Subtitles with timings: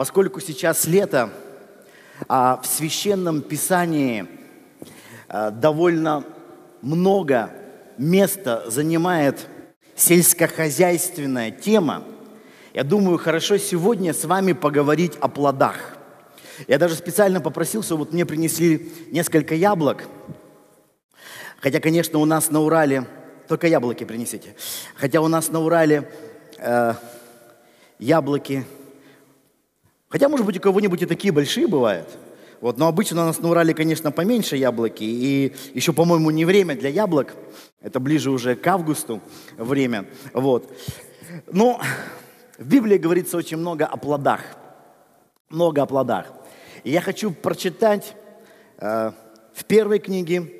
[0.00, 1.28] поскольку сейчас лето,
[2.26, 4.26] а в священном писании
[5.28, 6.24] а, довольно
[6.80, 7.50] много
[7.98, 9.46] места занимает
[9.96, 12.02] сельскохозяйственная тема,
[12.72, 15.98] я думаю, хорошо сегодня с вами поговорить о плодах.
[16.66, 20.04] Я даже специально попросил, чтобы вот мне принесли несколько яблок.
[21.58, 23.04] Хотя, конечно, у нас на Урале,
[23.48, 24.56] только яблоки принесите.
[24.94, 26.10] Хотя у нас на Урале
[26.56, 26.94] э,
[27.98, 28.64] яблоки,
[30.10, 32.08] хотя, может быть, у кого-нибудь и такие большие бывают.
[32.60, 35.02] Вот, но обычно у нас на Урале, конечно, поменьше яблоки.
[35.02, 37.34] И еще, по-моему, не время для яблок.
[37.80, 39.22] Это ближе уже к августу
[39.56, 40.04] время.
[40.34, 40.70] Вот.
[41.50, 41.80] Но
[42.58, 44.42] в Библии говорится очень много о плодах.
[45.48, 46.26] Много о плодах.
[46.84, 48.14] И я хочу прочитать
[48.76, 49.12] э,
[49.54, 50.52] в первой книге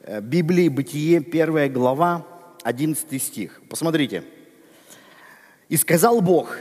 [0.00, 2.26] э, Библии «Бытие», первая глава,
[2.62, 3.60] 11 стих.
[3.68, 4.24] Посмотрите.
[5.68, 6.58] «И сказал Бог,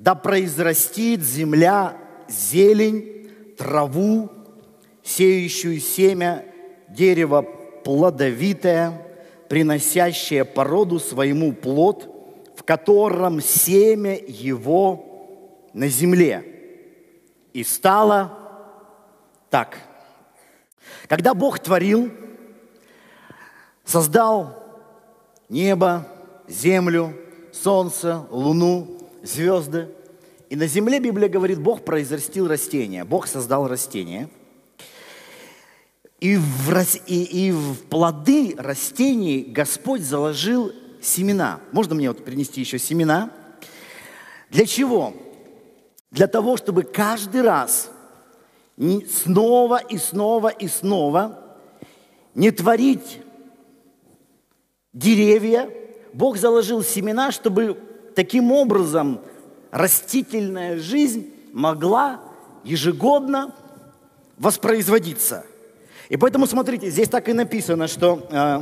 [0.00, 1.94] да произрастит земля
[2.26, 4.30] зелень, траву,
[5.02, 6.46] сеющую семя,
[6.88, 7.42] дерево
[7.84, 9.06] плодовитое,
[9.50, 12.08] приносящее породу своему плод,
[12.56, 16.46] в котором семя его на земле.
[17.52, 18.38] И стало
[19.50, 19.76] так.
[21.08, 22.10] Когда Бог творил,
[23.84, 24.64] создал
[25.50, 26.06] небо,
[26.48, 27.12] землю,
[27.52, 29.88] солнце, луну, звезды.
[30.48, 34.28] И на земле, Библия говорит, Бог произрастил растения, Бог создал растения.
[36.18, 36.70] И в,
[37.06, 41.60] и, и в плоды растений Господь заложил семена.
[41.72, 43.30] Можно мне вот принести еще семена?
[44.50, 45.14] Для чего?
[46.10, 47.90] Для того, чтобы каждый раз
[48.76, 51.56] снова и снова и снова
[52.34, 53.20] не творить
[54.92, 55.70] деревья.
[56.12, 57.78] Бог заложил семена, чтобы
[58.20, 59.22] таким образом
[59.70, 62.20] растительная жизнь могла
[62.64, 63.54] ежегодно
[64.36, 65.46] воспроизводиться.
[66.10, 68.60] И поэтому, смотрите, здесь так и написано, что э,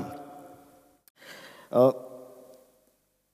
[1.73, 1.91] э,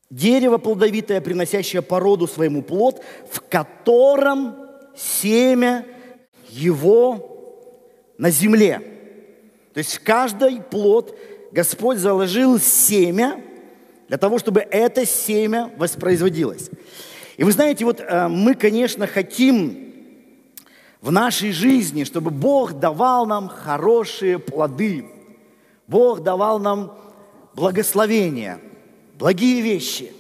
[0.09, 4.57] дерево плодовитое, приносящее породу своему плод, в котором
[4.97, 5.85] семя
[6.49, 8.79] его на земле.
[9.75, 11.15] То есть в каждый плод
[11.53, 13.43] Господь заложил семя
[14.09, 16.71] для того, чтобы это семя воспроизводилось.
[17.37, 19.93] И вы знаете, вот э, мы, конечно, хотим
[21.01, 25.07] в нашей жизни, чтобы Бог давал нам хорошие плоды.
[25.87, 26.97] Бог давал нам
[27.55, 28.61] благословения,
[29.19, 30.13] благие вещи.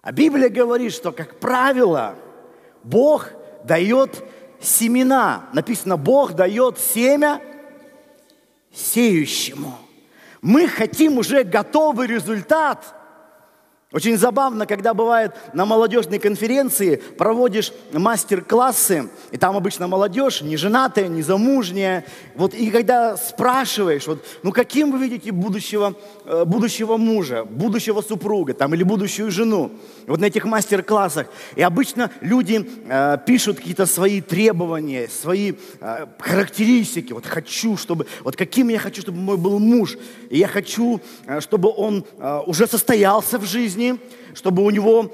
[0.00, 2.16] А Библия говорит, что, как правило,
[2.82, 3.28] Бог
[3.64, 4.24] дает
[4.60, 5.48] семена.
[5.52, 7.40] Написано, Бог дает семя
[8.72, 9.78] сеющему.
[10.42, 12.96] Мы хотим уже готовый результат–
[13.92, 21.08] очень забавно, когда бывает на молодежной конференции проводишь мастер-классы, и там обычно молодежь, не женатая,
[21.08, 22.06] не замужняя.
[22.34, 25.94] Вот, и когда спрашиваешь, вот, ну каким вы видите будущего,
[26.24, 29.70] э, будущего мужа, будущего супруга там, или будущую жену,
[30.06, 31.26] вот на этих мастер-классах.
[31.54, 37.12] И обычно люди э, пишут какие-то свои требования, свои э, характеристики.
[37.12, 39.98] Вот хочу, чтобы, вот каким я хочу, чтобы мой был муж.
[40.30, 43.98] И я хочу, э, чтобы он э, уже состоялся в жизни, жизни,
[44.34, 45.12] чтобы у него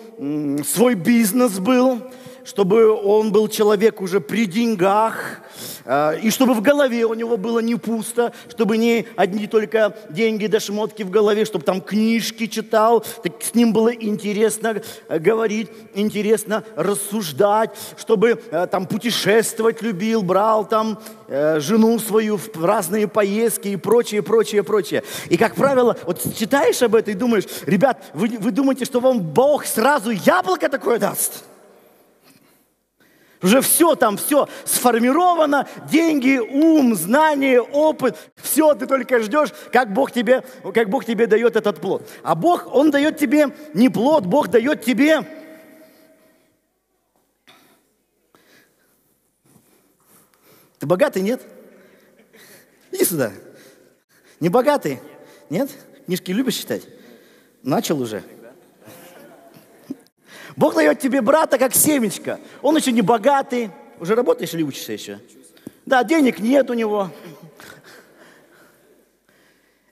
[0.64, 2.02] свой бизнес был,
[2.44, 5.40] чтобы он был человек уже при деньгах,
[5.84, 10.46] э, и чтобы в голове у него было не пусто, чтобы не одни только деньги
[10.46, 15.68] да шмотки в голове, чтобы там книжки читал, так с ним было интересно э, говорить,
[15.94, 23.76] интересно рассуждать, чтобы э, там путешествовать любил, брал там жену свою в разные поездки и
[23.76, 25.02] прочее, прочее, прочее.
[25.28, 29.20] И, как правило, вот читаешь об этом и думаешь, ребят, вы, вы думаете, что вам
[29.20, 31.44] Бог сразу яблоко такое даст?
[33.42, 40.10] Уже все там, все сформировано, деньги, ум, знание, опыт, все, ты только ждешь, как Бог
[40.10, 40.42] тебе,
[40.74, 42.08] как Бог тебе дает этот плод.
[42.22, 45.24] А Бог, Он дает тебе не плод, Бог дает тебе
[50.78, 51.42] Ты богатый, нет?
[52.92, 53.32] Иди сюда.
[54.40, 55.00] Не богатый?
[55.50, 55.70] Нет?
[56.06, 56.82] Книжки любишь читать?
[57.62, 58.22] Начал уже.
[60.58, 62.40] Бог дает тебе брата как семечко.
[62.62, 63.70] Он еще не богатый.
[64.00, 65.20] Уже работаешь или учишься еще?
[65.86, 67.10] Да, денег нет у него.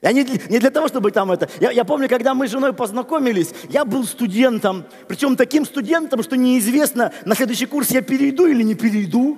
[0.01, 1.49] Я не, не для того, чтобы там это...
[1.61, 4.83] Я, я помню, когда мы с женой познакомились, я был студентом.
[5.07, 9.37] Причем таким студентом, что неизвестно, на следующий курс я перейду или не перейду.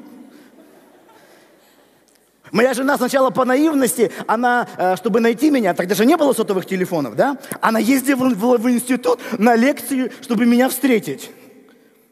[2.51, 6.65] Моя жена сначала по наивности, она, э, чтобы найти меня, тогда же не было сотовых
[6.65, 7.37] телефонов, да?
[7.61, 11.31] Она ездила в, институт на лекции, чтобы меня встретить.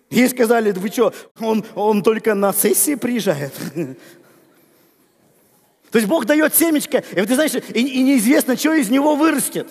[0.09, 3.53] Ей сказали, вы что, он, он только на сессии приезжает?
[5.91, 9.67] То есть Бог дает семечко, и ты знаешь, и, и неизвестно, что из него вырастет.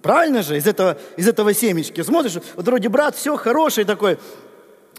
[0.00, 2.02] Правильно же, из этого, из этого семечки.
[2.02, 4.18] Смотришь, вот вроде брат, все, хороший такой,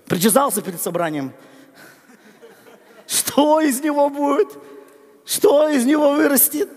[0.06, 1.34] причесался перед собранием.
[3.08, 4.50] Что из него будет?
[5.26, 6.70] Что из него вырастет?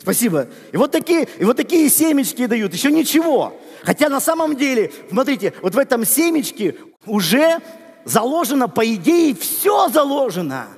[0.00, 0.48] Спасибо.
[0.72, 3.54] И вот такие, и вот такие семечки дают, еще ничего.
[3.82, 6.76] Хотя на самом деле, смотрите, вот в этом семечке
[7.06, 7.60] уже
[8.04, 10.68] заложено, по идее, все заложено.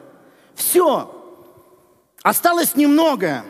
[0.54, 1.14] Все.
[2.22, 3.44] Осталось немного.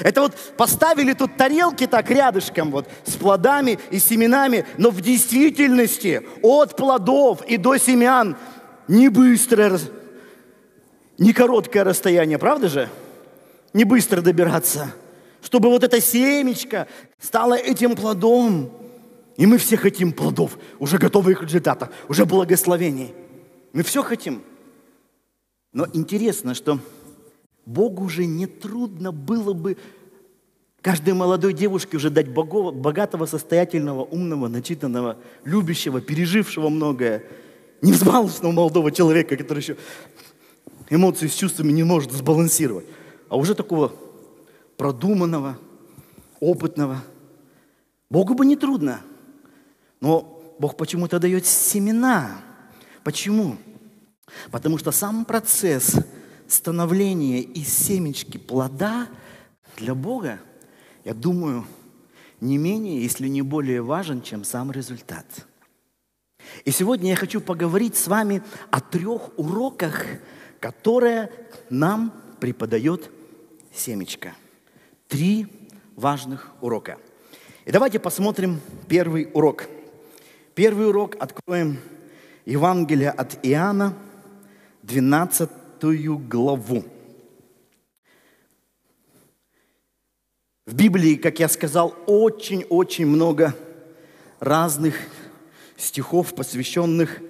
[0.00, 6.22] Это вот поставили тут тарелки так рядышком вот с плодами и семенами, но в действительности
[6.42, 8.36] от плодов и до семян
[8.86, 9.78] не быстрое,
[11.18, 12.88] не короткое расстояние, правда же?
[13.72, 14.94] Не быстро добираться.
[15.42, 18.72] Чтобы вот это семечко стало этим плодом.
[19.36, 23.14] И мы все хотим плодов, уже готовых результатов, уже благословений.
[23.72, 24.42] Мы все хотим.
[25.72, 26.80] Но интересно, что
[27.68, 29.76] Богу уже не трудно было бы
[30.80, 37.24] каждой молодой девушке уже дать богатого, состоятельного, умного, начитанного, любящего, пережившего многое,
[37.82, 39.76] невзбалостного молодого человека, который еще
[40.88, 42.86] эмоции с чувствами не может сбалансировать,
[43.28, 43.92] а уже такого
[44.78, 45.58] продуманного,
[46.40, 47.02] опытного.
[48.08, 49.02] Богу бы не трудно,
[50.00, 52.40] но Бог почему-то дает семена.
[53.04, 53.58] Почему?
[54.50, 55.96] Потому что сам процесс
[56.48, 59.08] становления из семечки плода
[59.76, 60.40] для Бога,
[61.04, 61.64] я думаю,
[62.40, 65.26] не менее, если не более важен, чем сам результат.
[66.64, 70.04] И сегодня я хочу поговорить с вами о трех уроках,
[70.60, 71.30] которые
[71.68, 73.10] нам преподает
[73.72, 74.34] семечко.
[75.08, 75.46] Три
[75.96, 76.98] важных урока.
[77.64, 79.66] И давайте посмотрим первый урок.
[80.54, 81.78] Первый урок откроем
[82.46, 83.94] Евангелие от Иоанна,
[84.82, 85.50] 12
[85.82, 86.84] главу.
[90.66, 93.54] В Библии, как я сказал, очень-очень много
[94.38, 94.96] разных
[95.76, 97.20] стихов, посвященных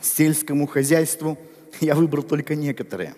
[0.00, 1.38] сельскому хозяйству.
[1.80, 3.14] Я выбрал только некоторые.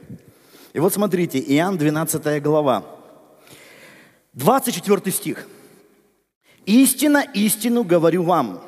[0.73, 2.85] И вот смотрите, Иоанн 12 глава,
[4.35, 5.49] 24 стих.
[6.65, 8.63] «Истина, истину говорю вам,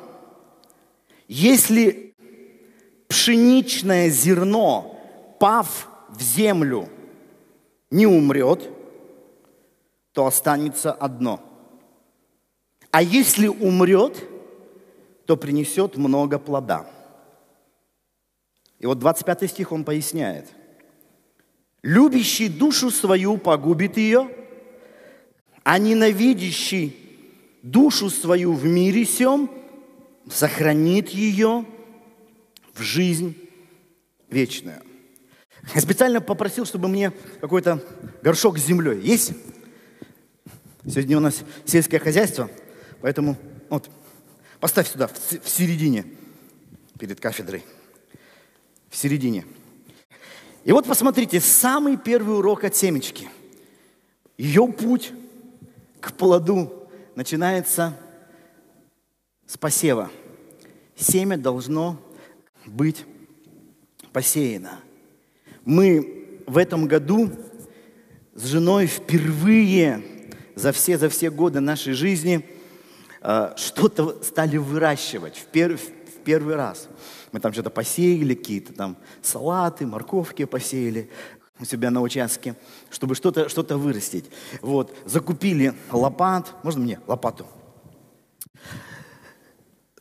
[1.27, 2.13] если
[3.07, 4.99] пшеничное зерно,
[5.39, 6.89] пав в землю,
[7.89, 8.69] не умрет,
[10.13, 11.41] то останется одно.
[12.91, 14.23] А если умрет,
[15.25, 16.85] то принесет много плода.
[18.79, 20.47] И вот 25 стих он поясняет.
[21.83, 24.29] Любящий душу свою погубит ее,
[25.63, 26.95] а ненавидящий
[27.61, 29.49] душу свою в мире сем
[30.29, 31.65] сохранит ее
[32.73, 33.35] в жизнь
[34.29, 34.81] вечную.
[35.73, 37.83] Я специально попросил, чтобы мне какой-то
[38.21, 38.99] горшок с землей.
[39.01, 39.33] Есть?
[40.85, 42.49] Сегодня у нас сельское хозяйство,
[43.01, 43.37] поэтому
[43.69, 43.89] вот,
[44.59, 46.05] поставь сюда, в середине,
[46.97, 47.63] перед кафедрой.
[48.89, 49.45] В середине.
[50.63, 53.29] И вот посмотрите, самый первый урок от семечки.
[54.37, 55.13] Ее путь
[55.99, 57.97] к плоду начинается
[59.45, 60.11] с посева.
[60.95, 61.99] Семя должно
[62.65, 63.05] быть
[64.11, 64.79] посеяно.
[65.65, 67.29] Мы в этом году
[68.33, 70.03] с женой впервые
[70.55, 72.45] за все, за все годы нашей жизни
[73.21, 76.87] э, что-то стали выращивать в, пер, в первый раз.
[77.31, 81.09] Мы там что-то посеяли, какие-то там салаты, морковки посеяли
[81.59, 82.55] у себя на участке,
[82.89, 84.25] чтобы что-то что вырастить.
[84.61, 86.55] Вот, закупили лопат.
[86.63, 87.45] Можно мне лопату?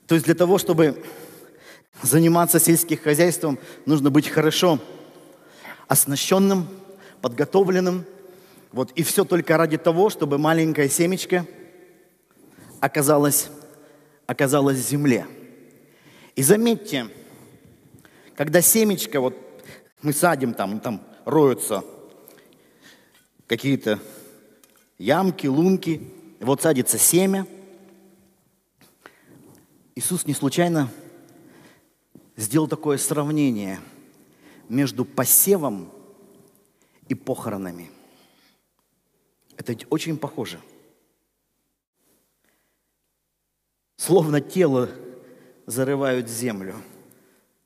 [0.07, 1.05] То есть для того, чтобы
[2.01, 4.81] заниматься сельским хозяйством, нужно быть хорошо
[5.91, 6.69] оснащенным,
[7.21, 8.05] подготовленным.
[8.71, 11.45] Вот, и все только ради того, чтобы маленькая семечко
[12.79, 13.51] оказалась,
[14.25, 15.27] оказалась в земле.
[16.37, 17.09] И заметьте,
[18.37, 19.37] когда семечко, вот
[20.01, 21.83] мы садим там, там роются
[23.49, 23.99] какие-то
[24.97, 27.49] ямки, лунки, вот садится семя.
[29.97, 30.89] Иисус не случайно
[32.37, 33.81] сделал такое сравнение
[34.71, 35.93] между посевом
[37.09, 37.91] и похоронами.
[39.57, 40.61] Это очень похоже.
[43.97, 44.89] Словно тело
[45.67, 46.77] зарывают в землю.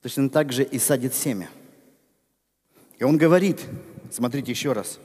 [0.03, 1.49] Точно так же и садит семя.
[2.99, 3.65] И он говорит,
[4.11, 4.99] смотрите еще раз,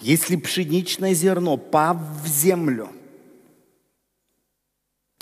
[0.00, 2.90] если пшеничное зерно, пав в землю,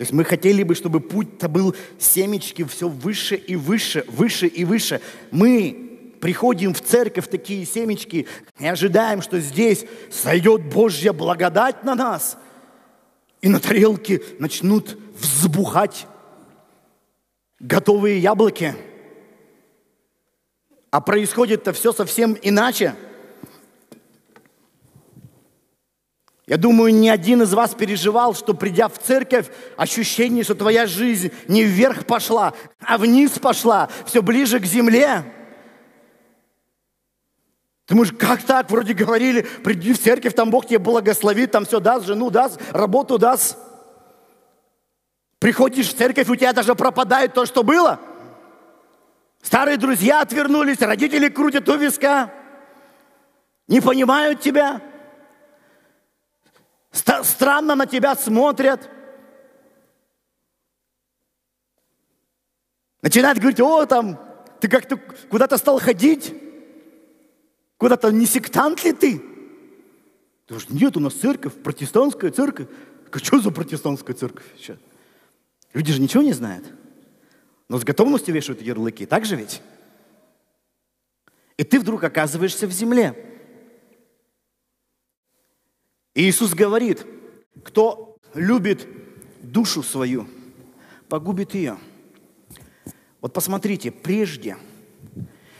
[0.00, 4.64] То есть мы хотели бы, чтобы путь-то был семечки все выше и выше, выше и
[4.64, 5.02] выше.
[5.30, 8.26] Мы приходим в церковь, такие семечки,
[8.58, 12.38] и ожидаем, что здесь сойдет Божья благодать на нас,
[13.42, 16.06] и на тарелке начнут взбухать
[17.58, 18.74] готовые яблоки.
[20.90, 22.94] А происходит-то все совсем иначе–
[26.50, 31.30] Я думаю, ни один из вас переживал, что придя в церковь, ощущение, что твоя жизнь
[31.46, 35.22] не вверх пошла, а вниз пошла, все ближе к земле.
[37.86, 38.68] Ты можешь, как так?
[38.68, 43.16] Вроде говорили, приди в церковь, там Бог тебе благословит, там все даст, жену даст, работу
[43.16, 43.56] даст.
[45.38, 48.00] Приходишь в церковь, у тебя даже пропадает то, что было.
[49.40, 52.32] Старые друзья отвернулись, родители крутят у виска,
[53.68, 54.89] не понимают тебя.
[56.92, 58.88] Странно на тебя смотрят.
[63.02, 64.20] Начинают говорить, о, там,
[64.60, 64.96] ты как-то
[65.30, 66.34] куда-то стал ходить,
[67.78, 69.18] куда-то не сектант ли ты?
[70.46, 72.66] Ты говоришь, нет, у нас церковь, протестантская церковь.
[73.10, 74.76] А что за протестантская церковь сейчас?
[75.72, 76.66] Люди же ничего не знают.
[77.68, 79.62] Но с готовностью вешают ярлыки, так же ведь?
[81.56, 83.29] И ты вдруг оказываешься в земле.
[86.14, 87.06] Иисус говорит,
[87.62, 88.86] кто любит
[89.42, 90.28] душу свою,
[91.08, 91.78] погубит ее.
[93.20, 94.56] Вот посмотрите, прежде,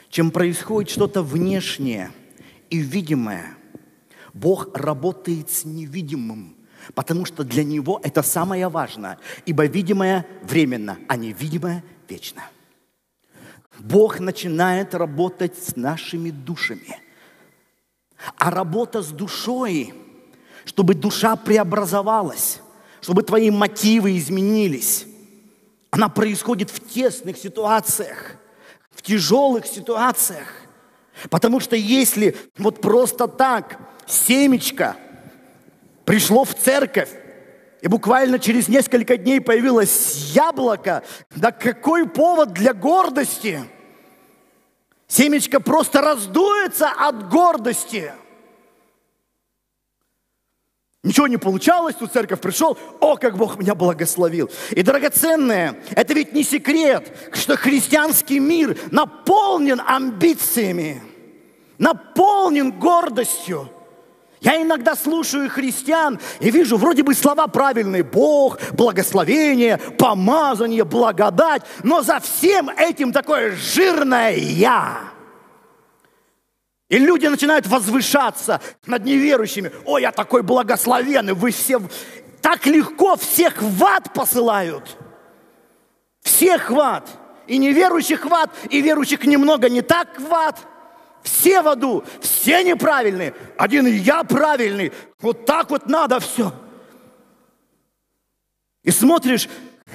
[0.09, 2.11] чем происходит что-то внешнее
[2.69, 3.57] и видимое,
[4.35, 6.57] Бог работает с невидимым,
[6.95, 12.42] потому что для Него это самое важное, ибо видимое временно, а невидимое вечно.
[13.78, 16.99] Бог начинает работать с нашими душами.
[18.37, 19.95] А работа с душой–
[20.70, 22.60] чтобы душа преобразовалась,
[23.00, 25.04] чтобы твои мотивы изменились.
[25.90, 28.36] Она происходит в тесных ситуациях,
[28.92, 30.46] в тяжелых ситуациях.
[31.28, 34.94] Потому что если вот просто так семечко
[36.04, 37.10] пришло в церковь,
[37.82, 41.02] и буквально через несколько дней появилось яблоко,
[41.34, 43.64] да какой повод для гордости?
[45.08, 48.12] Семечко просто раздуется от гордости–
[51.02, 54.50] Ничего не получалось, тут церковь пришел, о, как Бог меня благословил.
[54.71, 61.02] И, драгоценное, это ведь не секрет, что христианский мир наполнен амбициями,
[61.78, 63.71] наполнен гордостью.
[64.42, 68.02] Я иногда слушаю христиан и вижу вроде бы слова правильные.
[68.02, 71.62] Бог, благословение, помазание, благодать.
[71.83, 75.19] Но за всем этим такое жирное «я».
[76.90, 79.70] И люди начинают возвышаться над неверующими.
[79.85, 81.80] Ой, я такой благословенный, вы все
[82.42, 84.97] так легко всех в ад посылают.
[86.20, 87.09] Всех в ад.
[87.47, 90.59] И неверующих в ад, и верующих немного не так в ад.
[91.23, 93.35] Все в аду, все неправильные.
[93.56, 94.92] Один я правильный.
[95.20, 96.52] Вот так вот надо все.
[98.82, 99.49] И смотришь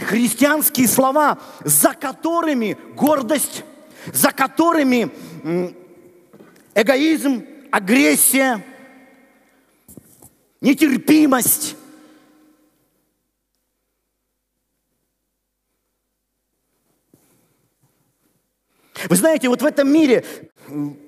[0.08, 3.66] христианские слова, за которыми гордость,
[4.14, 5.12] за которыми
[6.76, 8.64] эгоизм, агрессия,
[10.62, 11.76] нетерпимость.
[19.10, 20.26] Вы знаете, вот в этом мире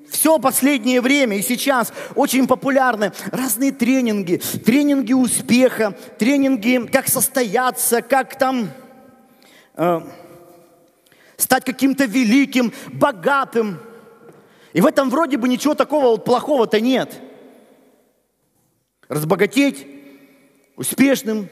[0.09, 8.37] все последнее время и сейчас очень популярны разные тренинги, тренинги успеха, тренинги, как состояться, как
[8.37, 8.69] там
[9.75, 10.01] э,
[11.37, 13.79] стать каким-то великим, богатым.
[14.77, 17.19] И в этом вроде бы ничего такого вот плохого-то нет.
[19.07, 19.87] Разбогатеть,
[20.75, 21.49] успешным.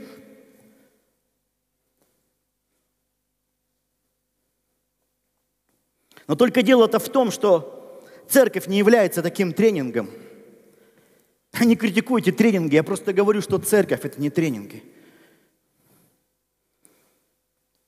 [6.27, 10.07] Но только дело-то в том, что церковь не является таким тренингом.
[11.59, 14.83] Не критикуйте тренинги, я просто говорю, что церковь это не тренинги.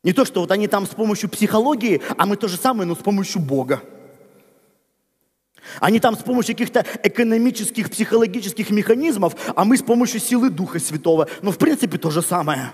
[0.01, 2.95] Не то, что вот они там с помощью психологии, а мы то же самое, но
[2.95, 3.83] с помощью Бога.
[5.79, 11.27] Они там с помощью каких-то экономических, психологических механизмов, а мы с помощью силы Духа Святого.
[11.41, 12.73] Но в принципе то же самое.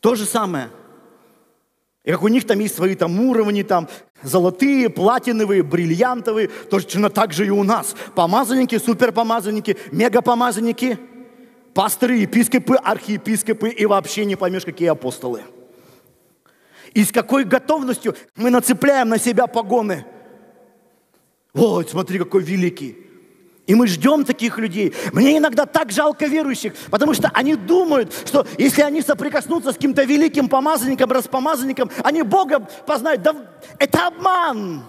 [0.00, 0.70] То же самое.
[2.04, 3.88] И как у них там есть свои там уровни, там
[4.22, 7.94] золотые, платиновые, бриллиантовые, точно так же и у нас.
[8.16, 10.98] Помазанники, суперпомазанники, мегапомазанники,
[11.74, 15.42] пасторы, епископы, архиепископы и вообще не поймешь, какие апостолы.
[16.92, 20.04] И с какой готовностью мы нацепляем на себя погоны–
[21.54, 22.96] вот, смотри, какой великий.
[23.66, 24.92] И мы ждем таких людей.
[25.12, 30.02] Мне иногда так жалко верующих, потому что они думают, что если они соприкоснутся с каким-то
[30.02, 33.22] великим помазанником, распомазанником, они Бога познают.
[33.22, 33.36] Да
[33.78, 34.82] это обман.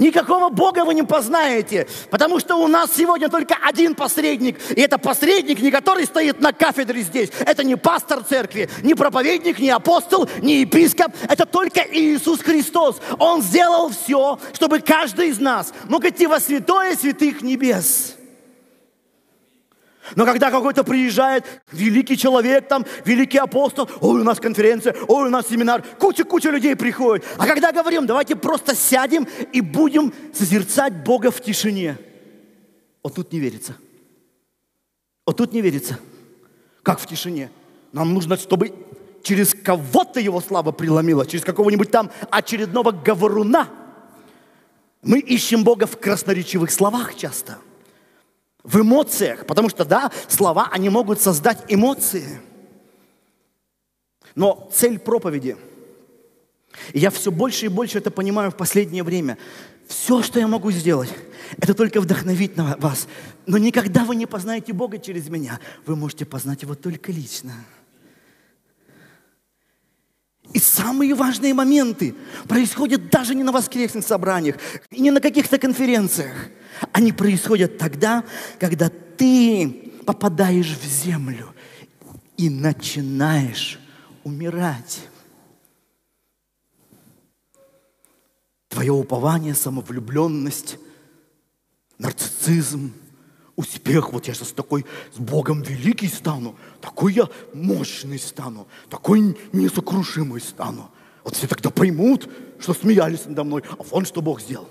[0.00, 4.58] Никакого Бога вы не познаете, потому что у нас сегодня только один посредник.
[4.70, 7.28] И это посредник, не который стоит на кафедре здесь.
[7.40, 11.12] Это не пастор церкви, не проповедник, не апостол, не епископ.
[11.28, 12.96] Это только Иисус Христос.
[13.18, 18.16] Он сделал все, чтобы каждый из нас мог идти во святое святых небес.
[20.16, 25.30] Но когда какой-то приезжает великий человек, там, великий апостол, ой, у нас конференция, ой, у
[25.30, 27.24] нас семинар, куча-куча людей приходит.
[27.38, 31.98] А когда говорим, давайте просто сядем и будем созерцать Бога в тишине.
[33.02, 33.76] Вот тут не верится.
[35.26, 35.98] Вот тут не верится.
[36.82, 37.50] Как в тишине?
[37.92, 38.74] Нам нужно, чтобы
[39.22, 43.68] через кого-то его слава преломила, через какого-нибудь там очередного говоруна.
[45.02, 47.58] Мы ищем Бога в красноречивых словах часто–
[48.62, 52.40] в эмоциях, потому что, да, слова, они могут создать эмоции.
[54.34, 55.56] Но цель проповеди,
[56.92, 59.38] и я все больше и больше это понимаю в последнее время,
[59.88, 61.12] все, что я могу сделать,
[61.58, 63.08] это только вдохновить на вас.
[63.46, 65.58] Но никогда вы не познаете Бога через меня.
[65.84, 67.52] Вы можете познать Его только лично.
[70.52, 72.14] И самые важные моменты
[72.48, 74.56] происходят даже не на воскресных собраниях,
[74.90, 76.50] и не на каких-то конференциях.
[76.92, 78.24] Они происходят тогда,
[78.58, 81.54] когда ты попадаешь в землю
[82.36, 83.78] и начинаешь
[84.24, 85.00] умирать.
[88.68, 90.78] Твое упование, самовлюбленность,
[91.98, 92.92] нарциссизм,
[93.56, 94.12] успех.
[94.12, 100.90] Вот я сейчас такой с Богом великий стану, такой я мощный стану, такой несокрушимый стану.
[101.24, 102.28] Вот все тогда поймут,
[102.58, 104.68] что смеялись надо мной, а вон что Бог сделал.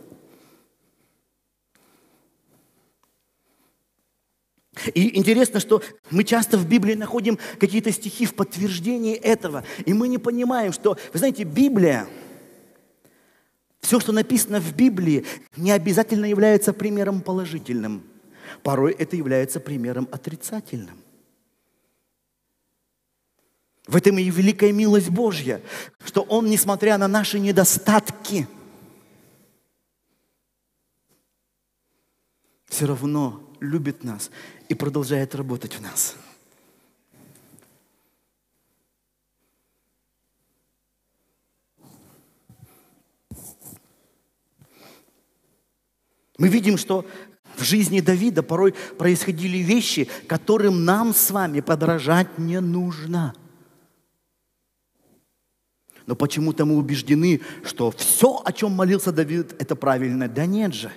[4.94, 9.64] И интересно, что мы часто в Библии находим какие-то стихи в подтверждении этого.
[9.86, 12.08] И мы не понимаем, что, вы знаете, Библия,
[13.82, 18.04] все, что написано в Библии, не обязательно является примером положительным.
[18.64, 20.98] Порой это является примером отрицательным.
[23.88, 25.62] В этом и великая милость Божья,
[26.06, 28.48] что Он, несмотря на наши недостатки,
[32.68, 34.32] все равно любит нас
[34.68, 36.16] и продолжает работать в нас.
[46.38, 47.06] Мы видим, что
[47.58, 53.36] в жизни Давида порой происходили вещи, которым нам с вами подражать не нужно.
[56.06, 60.28] Но почему-то мы убеждены, что все, о чем молился Давид, это правильно.
[60.28, 60.92] Да нет же.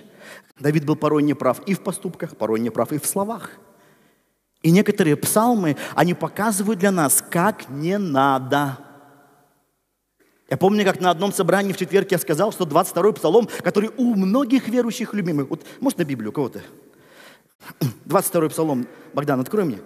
[0.59, 3.51] Давид был порой неправ и в поступках, порой неправ и в словах.
[4.61, 8.77] И некоторые псалмы, они показывают для нас, как не надо.
[10.49, 14.15] Я помню, как на одном собрании в четверг я сказал, что 22-й псалом, который у
[14.15, 16.61] многих верующих любимых, вот, может, на Библию кого-то?
[18.05, 19.79] 22-й псалом, Богдан, открой мне.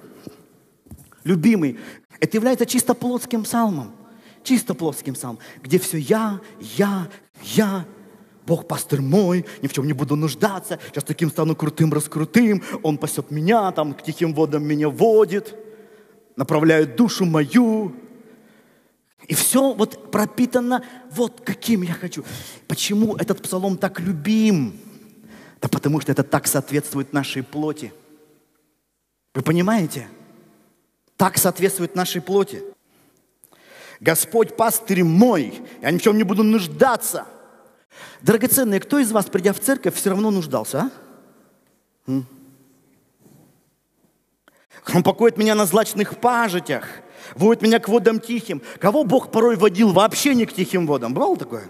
[1.23, 1.79] Любимый.
[2.19, 3.95] Это является чисто плотским псалмом.
[4.43, 7.07] Чисто плотским псалмом, где все я, я,
[7.41, 7.85] я,
[8.47, 12.97] Бог пастырь мой, ни в чем не буду нуждаться, сейчас таким стану крутым, раскрутым, Он
[12.97, 15.53] пасет меня, там к тихим водам меня водит,
[16.37, 17.93] направляет душу мою.
[19.27, 20.81] И все вот пропитано
[21.11, 22.23] вот каким я хочу.
[22.69, 24.79] Почему этот псалом так любим?
[25.59, 27.91] Да потому что это так соответствует нашей плоти.
[29.33, 30.07] Вы понимаете?
[31.17, 32.63] Так соответствует нашей плоти.
[33.99, 37.25] Господь пастырь мой, я ни в чем не буду нуждаться–
[38.21, 40.91] Драгоценные, кто из вас, придя в церковь, все равно нуждался,
[42.07, 42.21] а?
[44.93, 46.87] Он покоит меня на злачных пажитях,
[47.35, 48.61] водит меня к водам тихим.
[48.79, 51.13] Кого Бог порой водил вообще не к тихим водам?
[51.13, 51.69] Бывало такое?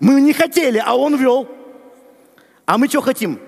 [0.00, 1.48] Мы не хотели, а Он вел.
[2.66, 3.38] А мы что хотим?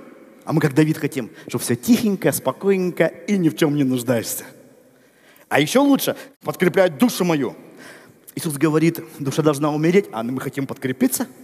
[0.45, 4.45] А мы как Давид хотим, чтобы все тихенько, спокойненько и ни в чем не нуждаешься.
[5.49, 7.57] А еще лучше подкреплять душу мою.
[8.37, 11.27] Иисус говорит, душа должна умереть, а мы хотим подкрепиться–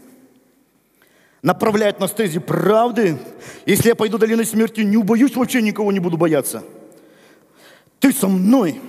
[1.43, 3.19] направляет на стези правды.
[3.67, 6.63] Если я пойду долиной смерти, не убоюсь, вообще никого не буду бояться.
[7.99, 8.81] Ты со мной,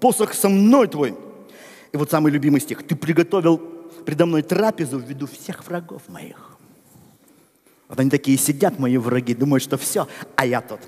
[0.00, 1.14] посох со мной твой.
[1.92, 2.82] И вот самый любимый стих.
[2.86, 3.58] Ты приготовил
[4.04, 6.56] предо мной трапезу в виду всех врагов моих.
[7.88, 10.80] Вот они такие сидят, мои враги, думают, что все, а я тут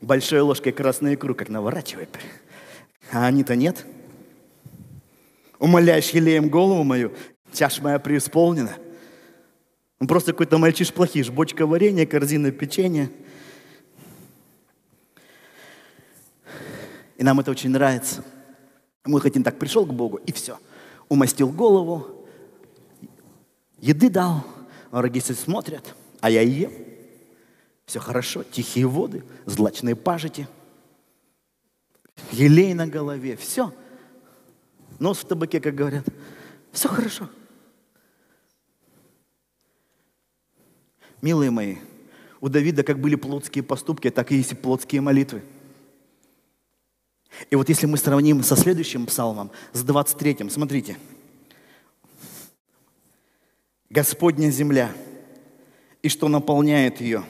[0.00, 2.10] большой ложкой красную икру, как наворачивает.
[3.10, 3.84] А они-то нет.
[5.58, 7.12] Умоляешь елеем голову мою,
[7.52, 8.74] чаша моя преисполнена.
[10.04, 11.30] Он просто какой-то мальчиш-плохиш.
[11.30, 13.10] Бочка варенья, корзина печенья.
[17.16, 18.22] И нам это очень нравится.
[19.06, 20.58] Мы хотим так, пришел к Богу, и все.
[21.08, 22.26] Умастил голову,
[23.78, 24.44] еды дал,
[24.90, 26.70] враги смотрят, а я ем.
[27.86, 30.46] Все хорошо, тихие воды, злачные пажити,
[32.30, 33.72] елей на голове, все.
[34.98, 36.04] Нос в табаке, как говорят.
[36.72, 37.30] Все хорошо.
[41.24, 41.76] Милые мои,
[42.42, 45.40] у Давида как были плотские поступки, так и есть и плотские молитвы.
[47.48, 50.98] И вот если мы сравним со следующим псалмом, с 23-м, смотрите.
[53.88, 54.92] Господня земля,
[56.02, 57.24] и что наполняет ее.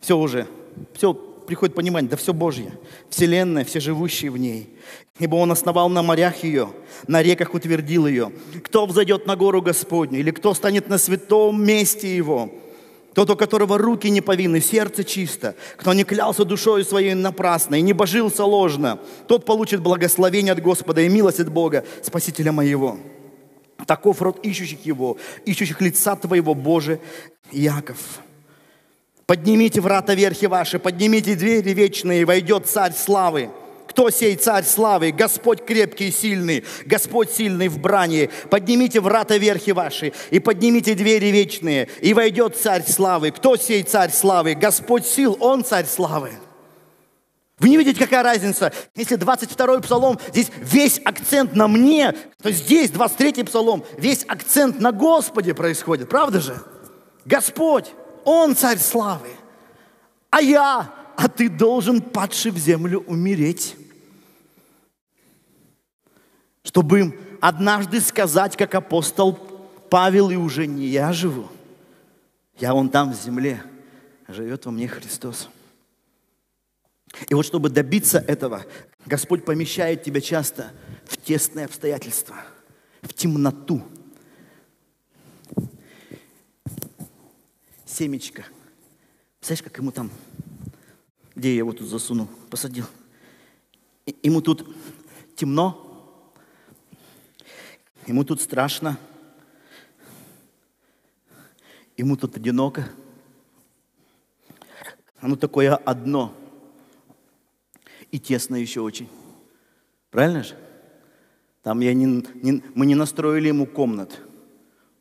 [0.00, 0.48] Все уже,
[0.94, 2.76] все приходит понимание, да все Божье.
[3.10, 4.76] Вселенная, все живущие в ней.
[5.20, 6.68] Ибо Он основал на морях ее,
[7.06, 8.32] на реках утвердил ее.
[8.64, 12.63] Кто взойдет на гору Господню, или кто станет на святом месте Его?
[13.14, 17.80] Тот, у которого руки не повинны, сердце чисто, кто не клялся душою своей напрасно и
[17.80, 18.98] не божился ложно,
[19.28, 22.98] тот получит благословение от Господа и милость от Бога, Спасителя моего.
[23.86, 26.98] Таков род ищущих Его, ищущих лица Твоего, Боже,
[27.52, 27.98] Яков.
[29.26, 33.50] Поднимите врата верхи ваши, поднимите двери вечные, войдет царь славы.
[33.94, 35.12] Кто сей царь славы?
[35.12, 38.28] Господь крепкий и сильный, Господь сильный в брани.
[38.50, 43.30] Поднимите врата верхи ваши и поднимите двери вечные, и войдет царь славы.
[43.30, 44.56] Кто сей царь славы?
[44.56, 46.32] Господь сил, Он царь славы.
[47.60, 48.72] Вы не видите, какая разница?
[48.96, 54.90] Если 22-й псалом, здесь весь акцент на мне, то здесь 23-й псалом, весь акцент на
[54.90, 56.08] Господе происходит.
[56.08, 56.60] Правда же?
[57.24, 57.92] Господь,
[58.24, 59.28] Он царь славы.
[60.30, 63.76] А я, а ты должен, падший в землю, умереть
[66.64, 69.34] чтобы им однажды сказать, как апостол
[69.90, 71.48] Павел, и уже не я живу,
[72.58, 73.62] я он там в земле,
[74.26, 75.48] живет во мне Христос.
[77.28, 78.64] И вот чтобы добиться этого,
[79.06, 80.72] Господь помещает тебя часто
[81.04, 82.36] в тесные обстоятельства,
[83.02, 83.82] в темноту.
[87.86, 88.44] Семечко.
[89.40, 90.10] Знаешь, как ему там,
[91.36, 92.86] где я его тут засунул, посадил?
[94.22, 94.66] Ему тут
[95.36, 95.93] темно,
[98.06, 98.98] Ему тут страшно.
[101.96, 102.88] Ему тут одиноко.
[105.20, 106.34] Оно такое одно.
[108.10, 109.08] И тесно еще очень.
[110.10, 110.56] Правильно же?
[111.62, 112.04] Там я не,
[112.42, 114.20] не, мы не настроили ему комнат.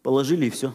[0.02, 0.74] Положили и все.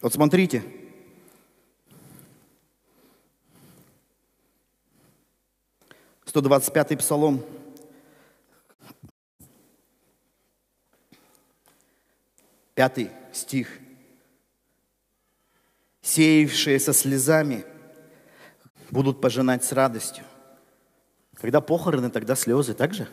[0.00, 0.62] Вот смотрите,
[6.36, 7.42] 125-й псалом.
[12.74, 13.80] Пятый стих.
[16.02, 17.64] Сеявшие со слезами
[18.90, 20.24] будут пожинать с радостью.
[21.40, 23.08] Когда похороны, тогда слезы, так же?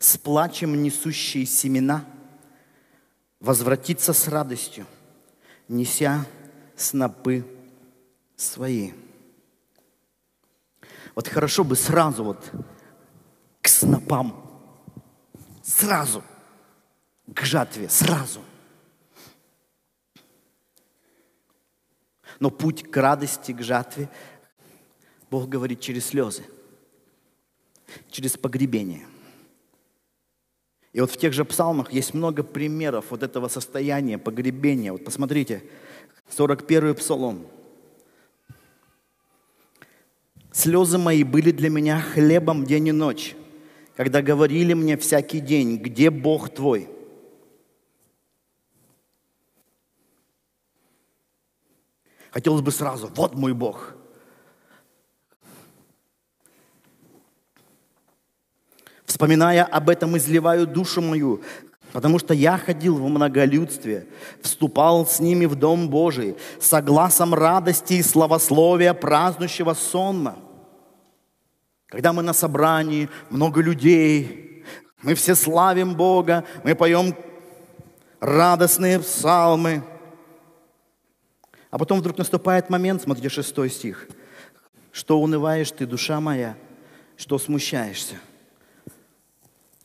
[0.00, 2.04] С плачем несущие семена
[3.38, 4.86] возвратиться с радостью,
[5.68, 6.26] неся
[6.76, 7.44] снопы
[8.36, 8.92] свои.
[11.18, 12.52] Вот хорошо бы сразу вот
[13.60, 14.40] к снопам,
[15.64, 16.22] сразу,
[17.34, 18.40] к жатве, сразу.
[22.38, 24.08] Но путь к радости, к жатве,
[25.28, 26.44] Бог говорит через слезы,
[28.12, 29.04] через погребение.
[30.92, 34.92] И вот в тех же псалмах есть много примеров вот этого состояния, погребения.
[34.92, 35.64] Вот посмотрите,
[36.28, 37.44] 41-й псалом–
[40.58, 43.36] Слезы мои были для меня хлебом день и ночь,
[43.96, 46.90] когда говорили мне всякий день, где Бог твой?
[52.32, 53.94] Хотелось бы сразу, вот мой Бог.
[59.04, 61.40] Вспоминая об этом, изливаю душу мою,
[61.92, 64.08] Потому что я ходил в многолюдстве,
[64.42, 70.38] вступал с ними в Дом Божий, согласом радости и славословия празднующего сонма.
[71.88, 74.64] Когда мы на собрании, много людей,
[75.02, 77.14] мы все славим Бога, мы поем
[78.20, 79.82] радостные псалмы.
[81.70, 84.08] А потом вдруг наступает момент, смотрите, шестой стих.
[84.92, 86.56] Что унываешь ты, душа моя,
[87.16, 88.16] что смущаешься?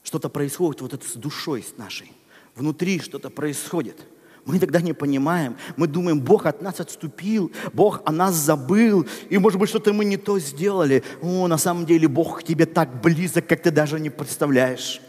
[0.01, 2.11] Что-то происходит вот это с душой с нашей.
[2.55, 4.05] Внутри что-то происходит.
[4.45, 5.55] Мы тогда не понимаем.
[5.77, 10.03] Мы думаем, Бог от нас отступил, Бог о нас забыл, и, может быть, что-то мы
[10.03, 11.03] не то сделали.
[11.21, 15.01] О, на самом деле, Бог к тебе так близок, как ты даже не представляешь.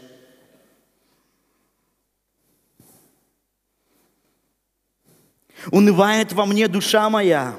[5.71, 7.55] Унывает во мне душа моя.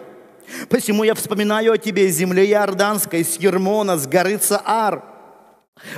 [0.68, 5.15] Посему я вспоминаю о тебе, земле Иорданской, с Ермона, с горы Цаар.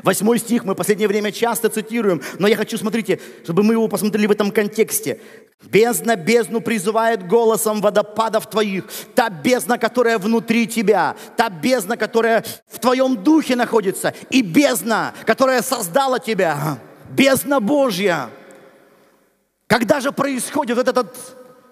[0.02, 3.86] Восьмой стих мы в последнее время часто цитируем, но я хочу, смотрите, чтобы мы его
[3.86, 5.20] посмотрели в этом контексте.
[5.62, 8.84] Бездна бездну призывает голосом водопадов твоих.
[9.14, 11.16] Та бездна, которая внутри тебя.
[11.36, 14.14] Та бездна, которая в твоем духе находится.
[14.30, 16.78] И бездна, которая создала тебя.
[17.10, 18.30] Бездна Божья.
[19.68, 21.14] Когда же происходит вот этот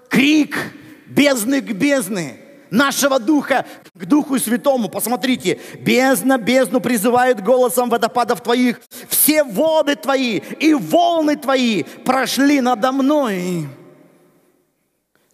[0.09, 0.57] крик
[1.07, 2.46] бездны к бездны?
[2.71, 4.89] Нашего духа к Духу Святому.
[4.89, 8.81] Посмотрите, бездна бездну призывает голосом водопадов твоих.
[9.09, 13.69] Все воды твои и волны твои прошли надо мной.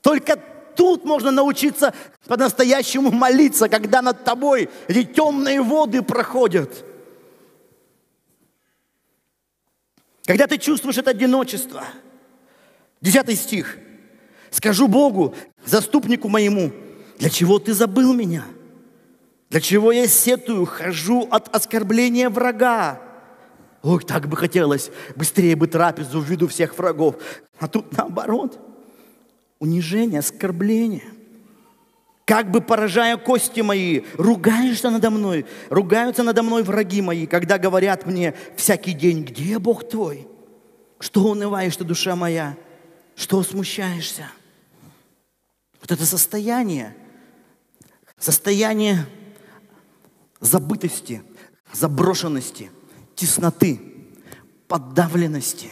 [0.01, 0.38] Только
[0.77, 1.95] тут можно научиться
[2.27, 6.85] по-настоящему молиться, когда над тобой эти темные воды проходят.
[10.25, 11.85] Когда ты чувствуешь это одиночество.
[13.01, 13.79] Десятый стих.
[14.51, 16.73] Скажу Богу, заступнику моему,
[17.22, 18.44] для чего ты забыл меня?
[19.48, 23.00] Для чего я сетую, хожу от оскорбления врага?
[23.80, 27.14] Ой, так бы хотелось быстрее бы трапезу в виду всех врагов.
[27.61, 28.58] А тут наоборот.
[29.61, 31.04] Унижение, оскорбление.
[32.24, 38.04] Как бы поражая кости мои, ругаешься надо мной, ругаются надо мной враги мои, когда говорят
[38.04, 40.26] мне всякий день, где Бог твой?
[40.98, 42.56] Что унываешь ты, душа моя?
[43.14, 44.26] Что смущаешься?
[45.80, 46.96] Вот это состояние–
[48.22, 49.04] Состояние
[50.38, 51.24] забытости,
[51.72, 52.70] заброшенности,
[53.16, 53.80] тесноты,
[54.68, 55.70] подавленности.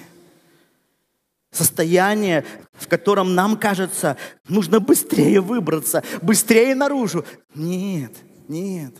[1.52, 4.16] Состояние, в котором нам кажется,
[4.48, 7.24] нужно быстрее выбраться, быстрее наружу.
[7.54, 8.16] Нет,
[8.48, 8.96] нет.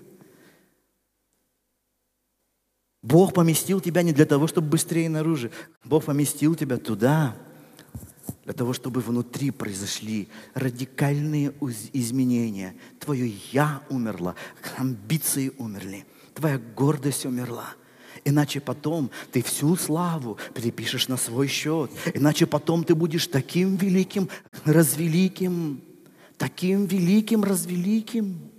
[3.03, 5.51] Бог поместил тебя не для того, чтобы быстрее наружу.
[5.83, 7.37] Бог поместил тебя туда,
[8.51, 11.55] для того, чтобы внутри произошли радикальные
[11.93, 12.75] изменения.
[12.99, 14.35] Твое «я» умерло,
[14.77, 17.75] амбиции умерли, твоя гордость умерла.
[18.25, 21.93] Иначе потом ты всю славу перепишешь на свой счет.
[22.13, 24.29] Иначе потом ты будешь таким великим,
[24.65, 25.81] развеликим,
[26.37, 28.51] таким великим, развеликим.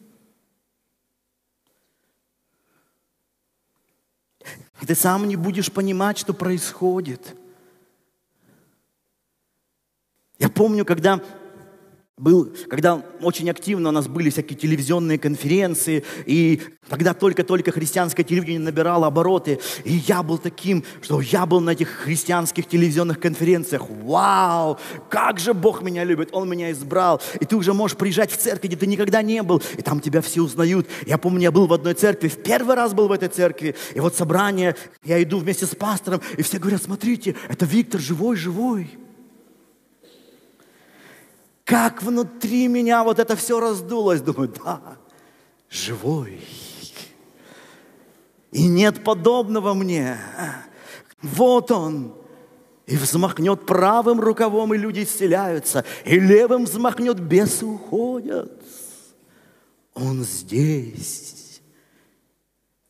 [4.82, 7.36] И ты сам не будешь понимать, что происходит–
[10.41, 11.21] Я помню, когда
[12.17, 18.60] был, когда очень активно у нас были всякие телевизионные конференции, и когда только-только христианское телевидение
[18.60, 23.84] набирало обороты, и я был таким, что я был на этих христианских телевизионных конференциях.
[23.88, 24.80] Вау,
[25.12, 27.21] как же Бог меня любит, Он меня избрал.
[27.39, 30.21] И ты уже можешь приезжать в церковь, где ты никогда не был, и там тебя
[30.21, 30.88] все узнают.
[31.06, 33.99] Я помню, я был в одной церкви, в первый раз был в этой церкви, и
[33.99, 38.89] вот собрание, я иду вместе с пастором, и все говорят, смотрите, это Виктор живой, живой.
[41.65, 44.21] Как внутри меня вот это все раздулось.
[44.21, 44.97] Думаю, да,
[45.69, 46.41] живой.
[48.52, 50.17] И нет подобного мне.
[51.21, 52.15] Вот он.
[52.88, 55.86] И взмахнет правым рукавом, и люди исцеляются.
[56.04, 58.62] И левым взмахнет, бесы уходят.
[59.93, 61.62] Он здесь.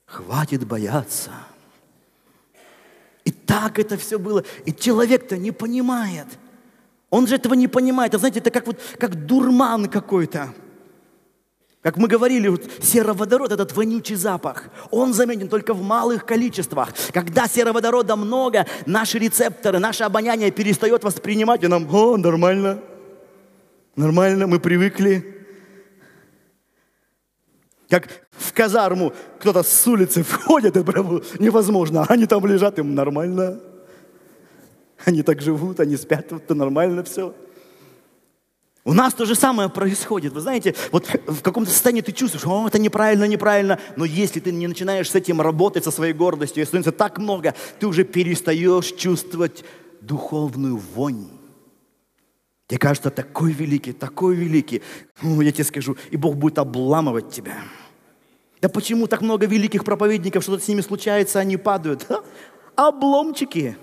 [0.05, 1.31] Хватит бояться.
[3.25, 4.43] И так это все было.
[4.65, 6.27] И человек-то не понимает–
[7.11, 8.15] он же этого не понимает.
[8.15, 10.53] А знаете, это как, вот, как дурман какой-то.
[11.83, 16.93] Как мы говорили, вот сероводород, этот вонючий запах, он заметен только в малых количествах.
[17.11, 22.79] Когда сероводорода много, наши рецепторы, наше обоняние перестает воспринимать, и нам, о, нормально,
[23.95, 25.37] нормально, мы привыкли.
[27.89, 33.59] Как в казарму кто-то с улицы входит, прям невозможно, они там лежат, им нормально.
[35.05, 37.33] Они так живут, они спят, вот это нормально все.
[38.83, 40.33] У нас то же самое происходит.
[40.33, 43.79] Вы знаете, вот в каком-то состоянии ты чувствуешь, о, это неправильно, неправильно.
[43.95, 47.53] Но если ты не начинаешь с этим работать, со своей гордостью, и становится так много,
[47.79, 49.63] ты уже перестаешь чувствовать
[50.01, 51.27] духовную вонь.
[52.67, 54.81] Тебе кажется, такой великий, такой великий.
[55.21, 57.57] Ну, я тебе скажу, и Бог будет обламывать тебя.
[58.61, 62.07] Да почему так много великих проповедников, что-то с ними случается, они падают?
[62.09, 62.23] А?
[62.87, 63.77] Обломчики.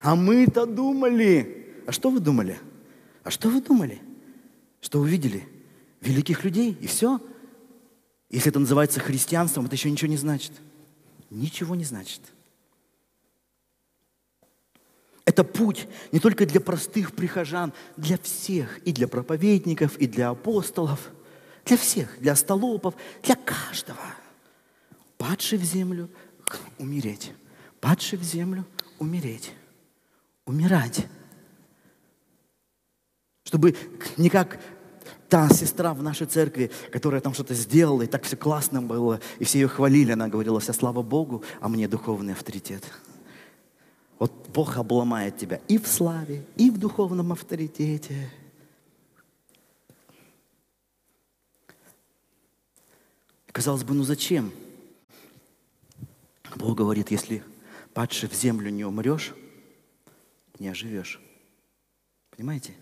[0.00, 1.82] А мы-то думали.
[1.86, 2.58] А что вы думали?
[3.22, 4.00] А что вы думали?
[4.80, 5.46] Что увидели?
[6.00, 7.20] Великих людей и все?
[8.30, 10.52] Если это называется христианством, это еще ничего не значит.
[11.28, 12.20] Ничего не значит.
[15.26, 21.10] Это путь не только для простых прихожан, для всех, и для проповедников, и для апостолов,
[21.64, 24.00] для всех, для столопов, для каждого.
[25.18, 26.08] Падший в землю,
[26.78, 27.32] умереть.
[27.80, 28.64] Падший в землю,
[28.98, 29.52] умереть.
[30.50, 31.06] Умирать.
[33.44, 33.76] Чтобы
[34.16, 34.58] не как
[35.28, 39.44] та сестра в нашей церкви, которая там что-то сделала, и так все классно было, и
[39.44, 42.82] все ее хвалили, она говорила, вся слава Богу, а мне духовный авторитет.
[44.18, 48.28] Вот Бог обломает тебя и в славе, и в духовном авторитете.
[53.52, 54.50] Казалось бы, ну зачем?
[56.56, 57.44] Бог говорит, если
[57.94, 59.32] падший в землю не умрешь,
[60.60, 61.20] не оживешь.
[62.30, 62.74] Понимаете?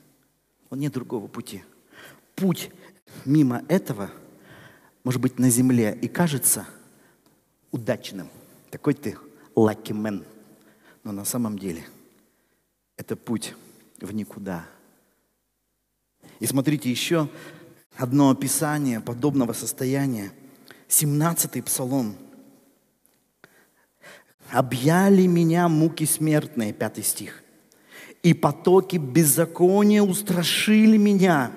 [0.69, 1.63] Вот нет другого пути
[2.39, 2.71] путь
[3.25, 4.11] мимо этого,
[5.03, 6.67] может быть, на земле и кажется
[7.73, 8.31] удачным.
[8.71, 9.19] Такой ты
[9.57, 10.25] lucky man.
[11.03, 11.85] Но на самом деле
[12.97, 13.55] это путь
[14.01, 14.67] в никуда.
[16.39, 17.29] И смотрите еще
[17.97, 20.33] одно описание подобного состояния.
[20.89, 22.17] 17-й псалом.
[24.51, 27.43] «Объяли меня муки смертные», пятый стих.
[28.23, 31.51] «И потоки беззакония устрашили меня».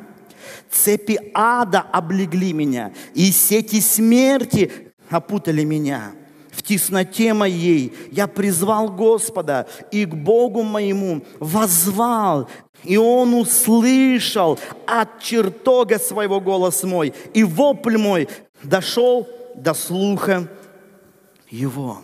[0.69, 4.71] Цепи ада облегли меня, и сети смерти
[5.09, 6.13] опутали меня.
[6.51, 12.49] В тесноте моей я призвал Господа и к Богу моему возвал,
[12.83, 18.27] и Он услышал от чертога своего голос мой, и вопль мой
[18.63, 20.49] дошел до слуха
[21.49, 21.99] Его.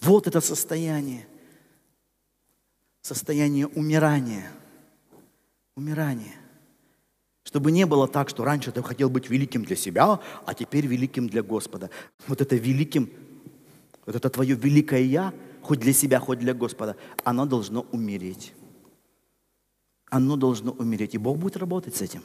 [0.00, 1.26] Вот это состояние,
[3.06, 4.50] состояние умирания–
[5.76, 6.34] умирание.
[7.44, 11.28] Чтобы не было так, что раньше ты хотел быть великим для себя, а теперь великим
[11.28, 11.90] для Господа.
[12.26, 13.08] Вот это великим,
[14.04, 18.52] вот это твое великое «я», хоть для себя, хоть для Господа, оно должно умереть.
[20.10, 21.14] Оно должно умереть.
[21.14, 22.22] И Бог будет работать с этим.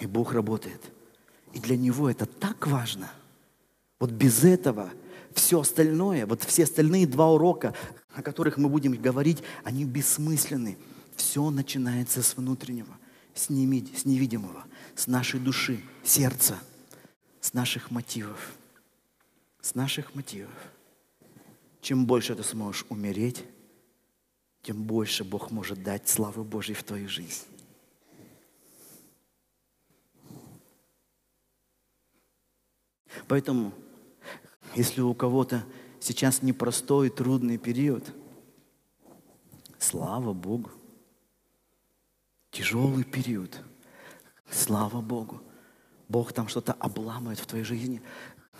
[0.00, 0.82] И Бог работает.
[1.54, 3.10] И для Него это так важно.
[3.98, 4.90] Вот без этого
[5.34, 7.74] все остальное, вот все остальные два урока,
[8.14, 10.78] о которых мы будем говорить, они бессмысленны.
[11.16, 12.96] Все начинается с внутреннего,
[13.34, 16.58] с, невидимого, с нашей души, сердца,
[17.40, 18.52] с наших мотивов.
[19.60, 20.54] С наших мотивов.
[21.80, 23.44] Чем больше ты сможешь умереть,
[24.62, 27.44] тем больше Бог может дать славы Божьей в твою жизнь.
[33.28, 33.72] Поэтому,
[34.74, 35.64] если у кого-то
[36.02, 38.12] сейчас непростой, трудный период,
[39.78, 40.70] слава Богу,
[42.50, 43.62] тяжелый период.
[44.50, 45.40] Слава Богу.
[46.08, 48.02] Бог там что-то обламывает в твоей жизни,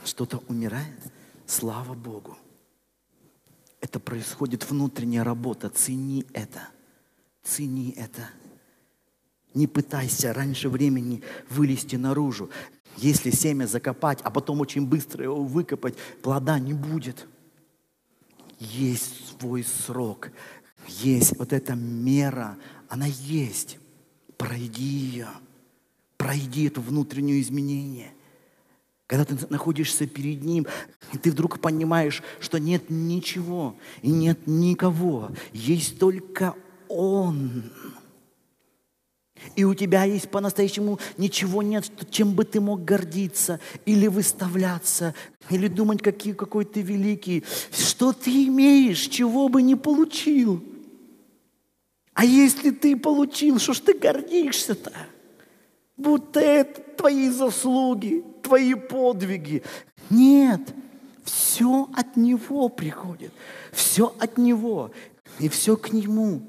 [0.05, 1.13] что-то умирает.
[1.47, 2.39] Слава Богу.
[3.81, 5.69] Это происходит внутренняя работа.
[5.69, 6.69] Цени это.
[7.43, 8.31] Цени это.
[9.53, 12.49] Не пытайся раньше времени вылезти наружу.
[12.97, 17.27] Если семя закопать, а потом очень быстро его выкопать, плода не будет.
[18.59, 20.31] Есть свой срок,
[20.87, 22.57] есть вот эта мера,
[22.89, 23.79] она есть.
[24.37, 25.29] Пройди ее.
[26.17, 28.13] Пройди это внутреннее изменение.
[29.07, 30.67] Когда ты находишься перед Ним,
[31.13, 35.31] и ты вдруг понимаешь, что нет ничего и нет никого.
[35.53, 36.55] Есть только
[36.89, 37.65] Он.
[39.57, 45.15] И у тебя есть по-настоящему ничего нет, чем бы ты мог гордиться или выставляться,
[45.51, 47.45] или думать, какие, какой ты великий.
[47.71, 50.63] Что ты имеешь, чего бы не получил–
[52.15, 54.93] а если ты получил, что ж ты гордишься-то?
[55.97, 59.63] Будто это твои заслуги, твои подвиги.
[60.11, 60.61] Нет,
[61.25, 63.33] все от Него приходит.
[63.73, 64.91] Все от Него.
[65.39, 66.43] И все к Нему.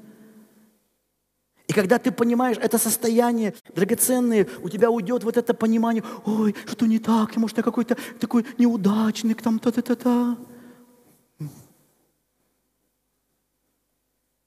[1.66, 6.86] И когда ты понимаешь это состояние драгоценное, у тебя уйдет вот это понимание, ой, что
[6.86, 10.36] не так, может, я какой-то такой неудачник, там, та-та-та-та.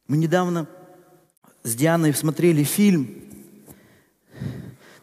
[0.07, 0.67] Мы недавно
[1.63, 3.09] с Дианой смотрели фильм,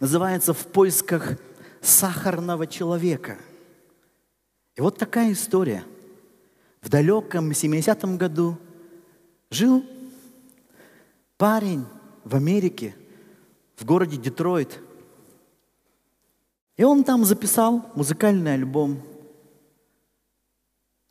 [0.00, 1.36] называется «В поисках
[1.82, 3.36] сахарного человека».
[4.76, 5.84] И вот такая история.
[6.80, 8.58] В далеком 70-м году
[9.50, 9.84] жил
[11.36, 11.84] парень
[12.24, 12.94] в Америке,
[13.76, 14.80] в городе Детройт.
[16.76, 19.00] И он там записал музыкальный альбом.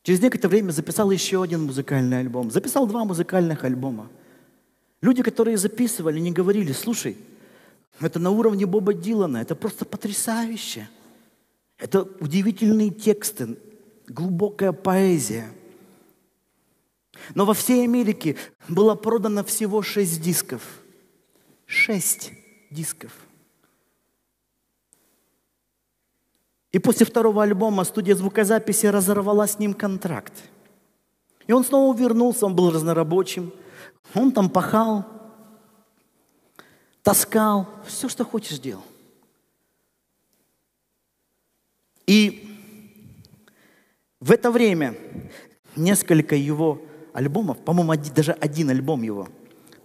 [0.03, 2.51] Через некоторое время записал еще один музыкальный альбом.
[2.51, 4.09] Записал два музыкальных альбома–
[5.03, 7.17] Люди, которые записывали, не говорили, слушай,
[7.99, 10.87] это на уровне Боба Дилана, это просто потрясающе.
[11.77, 13.57] Это удивительные тексты,
[14.07, 15.51] глубокая поэзия.
[17.35, 18.37] Но во всей Америке
[18.69, 20.61] было продано всего шесть дисков.
[21.73, 22.31] Шесть
[22.69, 23.11] дисков.
[26.71, 30.33] И после второго альбома студия звукозаписи разорвала с ним контракт.
[31.47, 33.51] И он снова вернулся, он был разнорабочим.
[34.13, 35.03] Он там пахал,
[37.01, 38.83] таскал, все, что хочешь делал.
[42.05, 42.55] И
[44.19, 44.95] в это время
[45.75, 46.79] несколько его
[47.13, 49.27] альбомов, по-моему, даже один альбом его,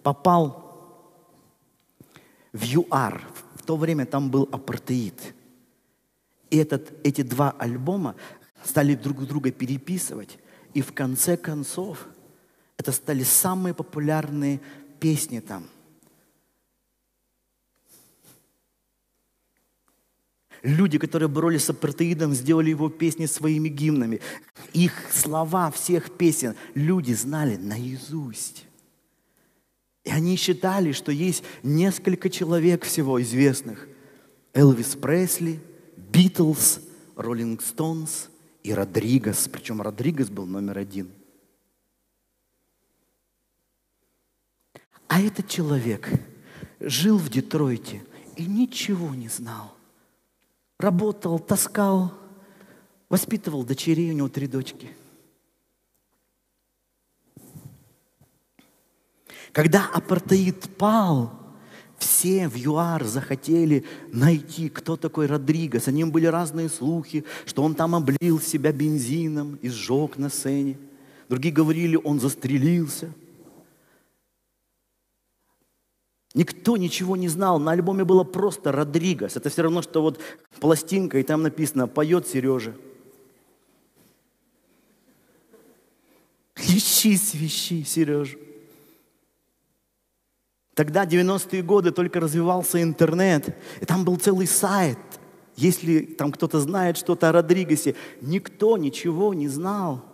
[0.02, 0.67] попал
[2.58, 3.22] в ЮАР.
[3.54, 5.34] В то время там был апартеид.
[6.50, 8.14] И этот, эти два альбома
[8.64, 10.38] стали друг друга переписывать.
[10.74, 12.06] И в конце концов
[12.76, 14.60] это стали самые популярные
[15.00, 15.66] песни там–
[20.62, 24.20] Люди, которые боролись с апартеидом, сделали его песни своими гимнами.
[24.72, 28.64] Их слова всех песен люди знали наизусть.
[30.08, 33.86] И они считали, что есть несколько человек всего известных.
[34.54, 35.60] Элвис Пресли,
[35.96, 36.80] Битлз,
[37.14, 38.30] Роллинг Стоунс
[38.62, 39.50] и Родригес.
[39.52, 41.10] Причем Родригес был номер один.
[45.08, 46.08] А этот человек
[46.80, 48.02] жил в Детройте
[48.36, 49.74] и ничего не знал
[50.78, 52.14] работал, таскал,
[53.08, 54.90] воспитывал дочерей, у него три дочки.
[59.52, 61.32] Когда апартеид пал,
[61.98, 65.88] все в ЮАР захотели найти, кто такой Родригес.
[65.88, 70.78] О нем были разные слухи, что он там облил себя бензином и сжег на сцене.
[71.28, 73.12] Другие говорили, он застрелился–
[76.34, 77.58] Никто ничего не знал.
[77.58, 79.36] На альбоме было просто Родригес.
[79.36, 80.20] Это все равно, что вот
[80.60, 82.74] пластинка, и там написано «Поет Сережа».
[86.56, 88.36] Ищи, свищи, Сережа.
[90.78, 93.56] Тогда, 90-е годы, только развивался интернет.
[93.80, 94.96] И там был целый сайт.
[95.56, 100.04] Если там кто-то знает что-то о Родригесе, никто ничего не знал.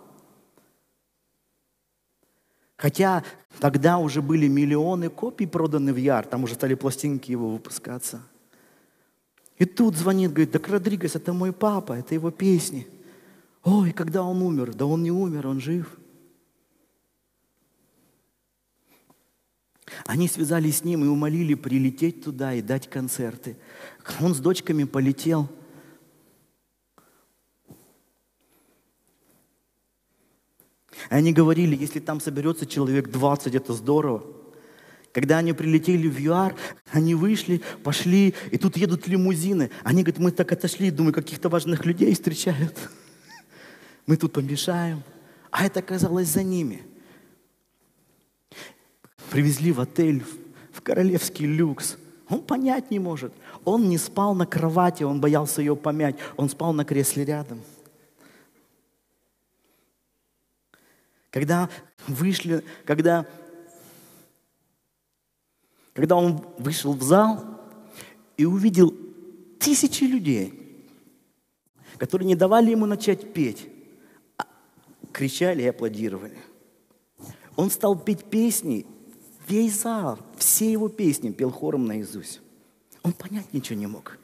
[2.77, 3.23] Хотя
[3.59, 8.23] тогда уже были миллионы копий проданы в Яр, там уже стали пластинки его выпускаться.
[9.59, 12.87] И тут звонит, говорит, так Родригес, это мой папа, это его песни.
[13.63, 14.73] Ой, когда он умер?
[14.73, 15.95] Да он не умер, он жив.
[20.05, 23.57] Они связались с ним и умолили прилететь туда и дать концерты.
[24.19, 25.49] Он с дочками полетел–
[31.09, 34.23] они говорили, если там соберется человек 20, это здорово.
[35.11, 36.55] Когда они прилетели в ЮАР,
[36.91, 39.69] они вышли, пошли, и тут едут лимузины.
[39.83, 42.77] Они говорят, мы так отошли, думаю, каких-то важных людей встречают.
[44.07, 45.03] Мы тут помешаем.
[45.51, 46.83] А это оказалось за ними.
[49.31, 50.23] Привезли в отель,
[50.71, 51.97] в королевский люкс.
[52.29, 53.33] Он понять не может.
[53.63, 56.15] Он не спал на кровати, он боялся ее помять.
[56.37, 57.61] Он спал на кресле рядом.
[61.29, 61.69] Когда
[62.07, 63.25] вышли, когда,
[65.93, 67.43] когда он вышел в зал
[68.37, 68.95] и увидел
[69.59, 70.61] тысячи людей,
[71.97, 73.67] которые не давали ему начать петь,
[74.37, 74.45] а
[75.11, 76.37] кричали и аплодировали.
[77.55, 78.85] Он стал петь песни,
[79.47, 82.41] весь зал, все его песни пел хором наизусть.
[83.03, 84.17] Он понять ничего не мог.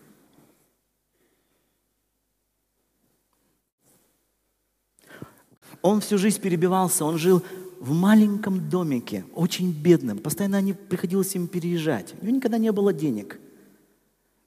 [5.81, 7.43] Он всю жизнь перебивался, он жил
[7.79, 10.19] в маленьком домике, очень бедным.
[10.19, 12.13] Постоянно не приходилось им переезжать.
[12.21, 13.39] У него никогда не было денег.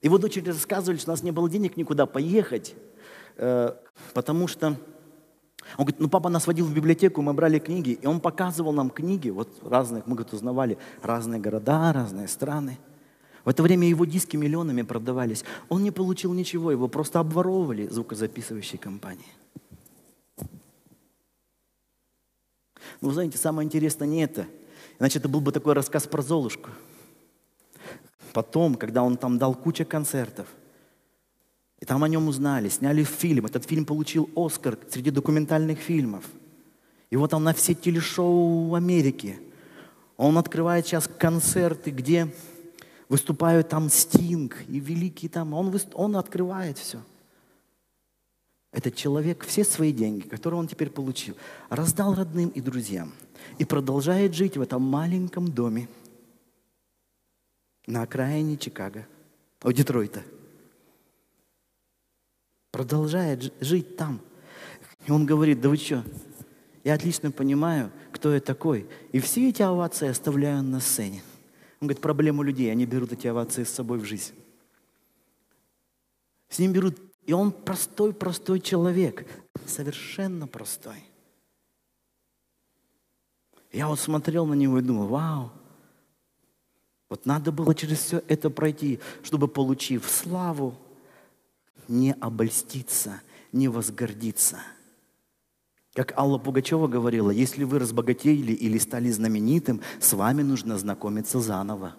[0.00, 2.74] Его дочери рассказывали, что у нас не было денег никуда поехать,
[3.36, 3.74] э,
[4.12, 4.76] потому что
[5.76, 8.90] он говорит, ну папа нас водил в библиотеку, мы брали книги, и он показывал нам
[8.90, 12.78] книги, вот разных, мы говорит, узнавали разные города, разные страны.
[13.44, 15.44] В это время его диски миллионами продавались.
[15.68, 19.26] Он не получил ничего, его просто обворовывали звукозаписывающие компании.
[23.00, 24.46] Но вы знаете, самое интересное не это.
[24.98, 26.70] Иначе это был бы такой рассказ про Золушку.
[28.32, 30.48] Потом, когда он там дал кучу концертов,
[31.80, 33.46] и там о нем узнали, сняли фильм.
[33.46, 36.24] Этот фильм получил Оскар среди документальных фильмов.
[37.10, 39.38] И вот он на все телешоу в Америке.
[40.16, 42.32] Он открывает сейчас концерты, где
[43.08, 45.52] выступают там Стинг и великий там.
[45.52, 47.02] Он, он открывает все–
[48.74, 51.36] этот человек все свои деньги, которые он теперь получил,
[51.70, 53.12] раздал родным и друзьям
[53.58, 55.88] и продолжает жить в этом маленьком доме
[57.86, 59.06] на окраине Чикаго,
[59.62, 60.24] о Детройта.
[62.74, 64.20] Продолжает жить там.
[65.06, 66.04] И он говорит, да вы что,
[66.82, 68.88] Я отлично понимаю, кто я такой.
[69.12, 71.22] И все эти овации оставляю на сцене.
[71.80, 74.34] Он говорит, проблему людей, они берут эти овации с собой в жизнь.
[76.48, 79.24] С ним берут, и он простой-простой человек,
[79.66, 81.04] совершенно простой.
[83.70, 85.52] Я вот смотрел на него и думал, вау,
[87.08, 90.76] вот надо было через все это пройти, чтобы, получив славу,
[91.88, 93.20] не обольститься,
[93.52, 94.58] не возгордиться.
[95.94, 101.94] Как Алла Пугачева говорила, если вы разбогатели или стали знаменитым, с вами нужно знакомиться заново.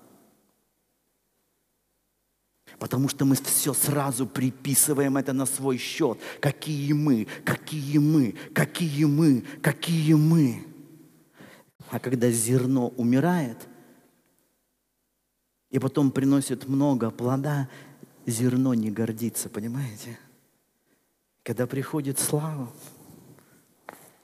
[2.78, 6.20] Потому что мы все сразу приписываем это на свой счет.
[6.42, 10.66] Какие мы, какие мы, какие мы, какие мы.
[11.90, 13.68] А когда зерно умирает
[15.70, 17.70] и потом приносит много плода,
[18.26, 20.18] зерно не гордится, понимаете?
[21.44, 22.72] Когда приходит слава,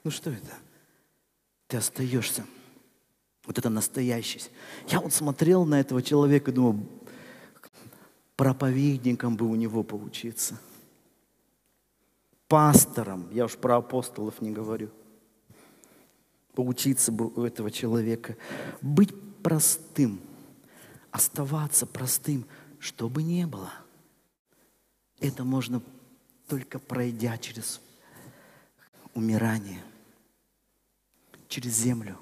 [0.04, 0.52] ну что это?
[1.68, 2.44] Ты остаешься.
[3.46, 4.50] Вот это настоящесть.
[4.88, 6.86] Я вот смотрел на этого человека и думал,
[8.36, 10.60] проповедником бы у него поучиться.
[12.48, 14.90] Пастором, я уж про апостолов не говорю–
[16.54, 18.36] поучиться бы у этого человека.
[18.80, 20.20] Быть простым,
[21.10, 22.46] оставаться простым,
[22.78, 23.70] что бы ни было.
[25.22, 25.80] Это можно
[26.48, 27.80] только пройдя через
[29.14, 29.80] умирание,
[31.46, 32.18] через землю.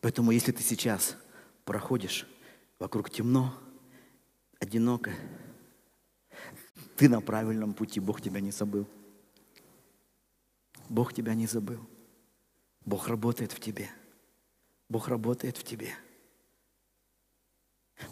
[0.00, 1.16] Поэтому если ты сейчас
[1.66, 2.26] проходишь,
[2.78, 3.54] вокруг темно,
[4.58, 5.12] одиноко,
[6.96, 8.88] ты на правильном пути, Бог тебя не забыл.
[10.88, 11.86] Бог тебя не забыл.
[12.86, 13.90] Бог работает в тебе.
[14.88, 15.94] Бог работает в тебе.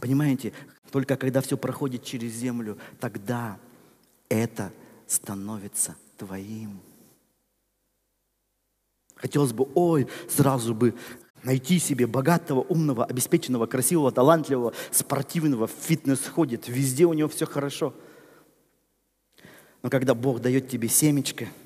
[0.01, 0.53] Понимаете,
[0.91, 3.59] только когда все проходит через землю, тогда
[4.29, 4.73] это
[5.07, 6.81] становится твоим.
[9.17, 10.95] Хотелось бы, ой, сразу бы
[11.43, 17.47] найти себе богатого, умного, обеспеченного, красивого, талантливого, спортивного, в фитнес ходит, везде у него все
[17.47, 17.95] хорошо.
[19.83, 21.47] Но когда Бог дает тебе семечко–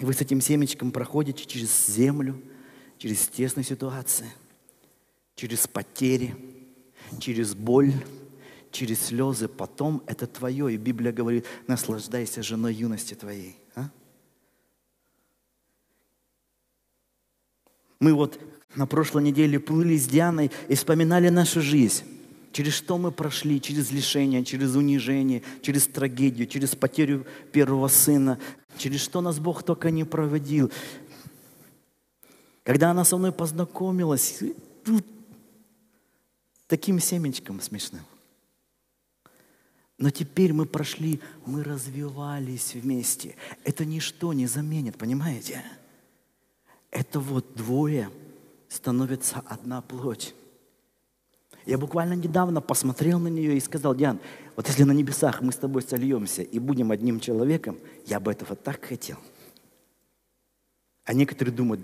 [0.00, 2.40] и вы с этим семечком проходите через землю,
[2.96, 4.32] через тесные ситуации,
[5.36, 6.34] через потери,
[7.18, 7.92] через боль,
[8.70, 9.48] через слезы.
[9.48, 10.74] Потом это твое.
[10.74, 13.56] И Библия говорит, наслаждайся женой юности твоей.
[13.74, 13.90] А?
[17.98, 18.40] Мы вот
[18.74, 22.04] на прошлой неделе плыли с Дианой и вспоминали нашу жизнь.
[22.52, 23.60] Через что мы прошли?
[23.60, 28.38] Через лишение, через унижение, через трагедию, через потерю первого сына,
[28.76, 30.70] через что нас Бог только не проводил.
[32.64, 34.40] Когда она со мной познакомилась,
[34.84, 35.04] тут
[36.70, 38.04] таким семечком смешным.
[39.98, 43.34] Но теперь мы прошли, мы развивались вместе.
[43.64, 45.64] Это ничто не заменит, понимаете?
[46.92, 48.08] Это вот двое
[48.68, 50.32] становится одна плоть.
[51.66, 54.20] Я буквально недавно посмотрел на нее и сказал, Диан,
[54.54, 58.54] вот если на небесах мы с тобой сольемся и будем одним человеком, я бы этого
[58.54, 59.18] так хотел.
[61.04, 61.80] А некоторые думают,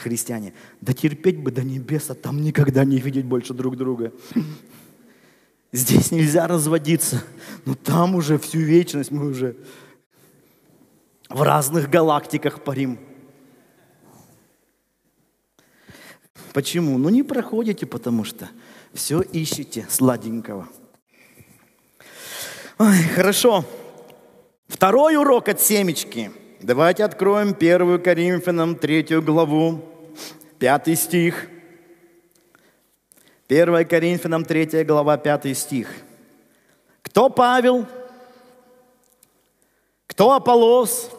[0.00, 4.12] христиане, да терпеть бы до небес, а там никогда не видеть больше друг друга.
[5.72, 7.22] Здесь нельзя разводиться,
[7.64, 9.56] но там уже всю вечность мы уже
[11.28, 12.98] в разных галактиках парим.
[16.52, 16.98] Почему?
[16.98, 18.48] Ну не проходите, потому что
[18.92, 20.68] все ищете сладенького.
[22.78, 23.64] Ой, хорошо.
[24.66, 26.32] Второй урок от семечки.
[26.62, 29.80] Давайте откроем первую Коринфянам, третью главу,
[30.58, 31.48] пятый стих.
[33.48, 35.88] 1 Коринфянам, третья глава, пятый стих.
[37.00, 37.86] Кто Павел?
[40.06, 41.10] Кто Аполос?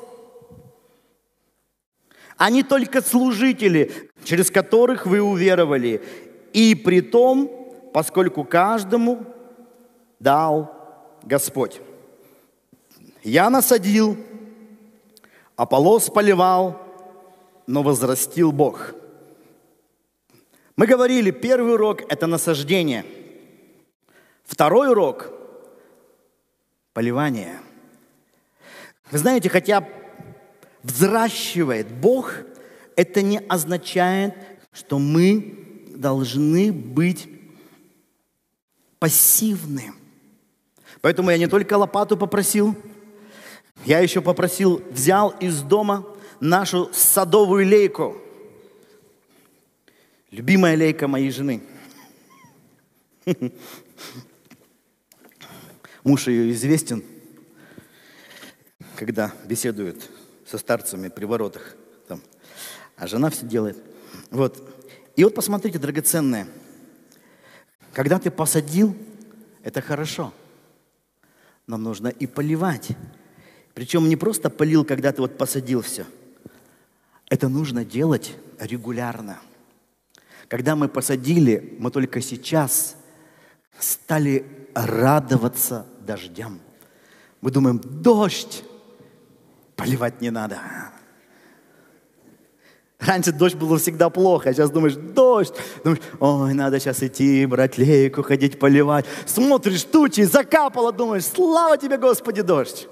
[2.37, 3.91] Они только служители,
[4.23, 6.03] через которых вы уверовали.
[6.53, 7.49] И при том,
[7.95, 9.25] поскольку каждому
[10.19, 10.71] дал
[11.23, 11.81] Господь.
[13.23, 14.17] Я насадил,
[15.61, 16.81] Аполлос поливал,
[17.67, 18.95] но возрастил Бог.
[20.75, 23.05] Мы говорили, первый урок– это насаждение.
[24.43, 25.31] Второй урок–
[26.93, 27.59] поливание.
[29.11, 29.87] Вы знаете, хотя
[30.81, 32.33] взращивает Бог,
[32.95, 34.33] это не означает,
[34.71, 37.29] что мы должны быть
[38.97, 39.93] пассивны.
[41.01, 42.75] Поэтому я не только лопату попросил,
[43.85, 46.05] я еще попросил, взял из дома
[46.39, 48.17] нашу садовую лейку.
[50.29, 51.61] Любимая лейка моей жены.
[56.03, 57.03] Муж ее известен,
[58.95, 60.09] когда беседует
[60.45, 61.75] со старцами при воротах.
[62.07, 62.21] Там.
[62.97, 63.77] А жена все делает.
[64.31, 64.61] Вот.
[65.15, 66.47] И вот посмотрите, драгоценное.
[67.93, 68.95] Когда ты посадил,
[69.63, 70.33] это хорошо.
[71.67, 72.89] Но нужно и поливать.
[73.73, 76.05] Причем не просто полил, когда ты вот посадил все.
[77.29, 79.39] Это нужно делать регулярно.
[80.47, 82.97] Когда мы посадили, мы только сейчас
[83.79, 84.45] стали
[84.75, 86.59] радоваться дождям.
[87.39, 88.63] Мы думаем, дождь,
[89.75, 90.59] поливать не надо.
[92.99, 95.55] Раньше дождь было всегда плохо, а сейчас думаешь, дождь.
[95.83, 99.05] Думаешь, ой, надо сейчас идти, брать лейку, ходить поливать.
[99.25, 102.87] Смотришь, тучи, закапало, думаешь, слава тебе, Господи, дождь.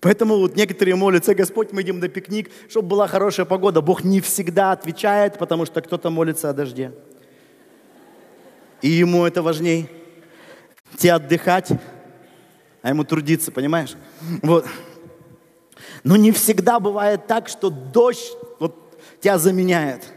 [0.00, 3.82] Поэтому вот некоторые молятся, Господь, мы идем на пикник, чтобы была хорошая погода.
[3.82, 6.92] Бог не всегда отвечает, потому что кто-то молится о дожде.
[8.80, 9.88] И ему это важней.
[10.96, 11.68] Тебе отдыхать,
[12.82, 13.94] а ему трудиться, понимаешь?
[14.42, 14.66] Вот.
[16.02, 20.12] Но не всегда бывает так, что дождь вот тебя заменяет.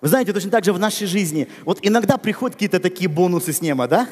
[0.00, 1.48] Вы знаете, точно так же в нашей жизни.
[1.64, 4.08] Вот иногда приходят какие-то такие бонусы с неба, да?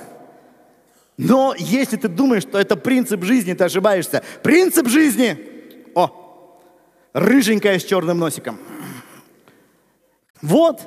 [1.22, 4.22] Но если ты думаешь, что это принцип жизни, ты ошибаешься.
[4.42, 5.36] Принцип жизни.
[5.94, 6.58] О,
[7.12, 8.58] рыженькая с черным носиком.
[10.40, 10.80] Вот.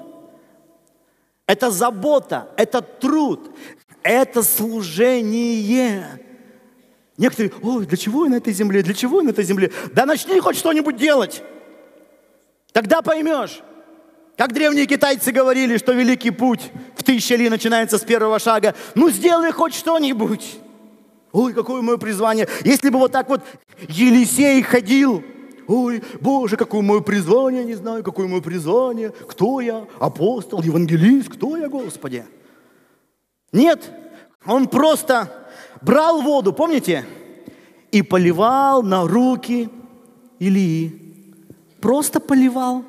[1.46, 3.56] Это забота, это труд,
[4.02, 6.20] это служение.
[7.18, 9.72] Некоторые, ой, для чего я на этой земле, для чего я на этой земле?
[9.92, 11.44] Да начни хоть что-нибудь делать.
[12.72, 13.62] Тогда поймешь.
[14.36, 16.72] Как древние китайцы говорили, что великий путь
[17.04, 18.74] в тысячи ли начинается с первого шага.
[18.96, 20.58] Ну, сделай хоть что-нибудь.
[21.34, 22.48] Ой, какое мое призвание.
[22.64, 23.42] Если бы вот так вот
[23.90, 25.22] Елисей ходил,
[25.68, 31.58] ой, Боже, какое мое призвание, не знаю, какое мое призвание, кто я, апостол, евангелист, кто
[31.58, 32.26] я, Господи.
[33.52, 33.92] Нет,
[34.46, 35.48] он просто
[35.82, 37.06] брал воду, помните,
[37.92, 39.70] и поливал на руки
[40.40, 41.00] Илии.
[41.82, 42.86] Просто поливал.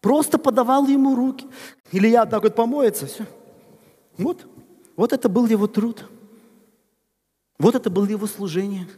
[0.00, 1.46] Просто подавал ему руки.
[1.92, 3.26] Или я так вот помоется, все.
[4.16, 4.46] Вот,
[4.96, 6.08] вот это был его труд.
[7.58, 8.88] Вот это было его служение.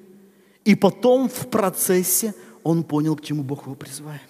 [0.65, 4.21] И потом в процессе он понял, к чему Бог его призывает.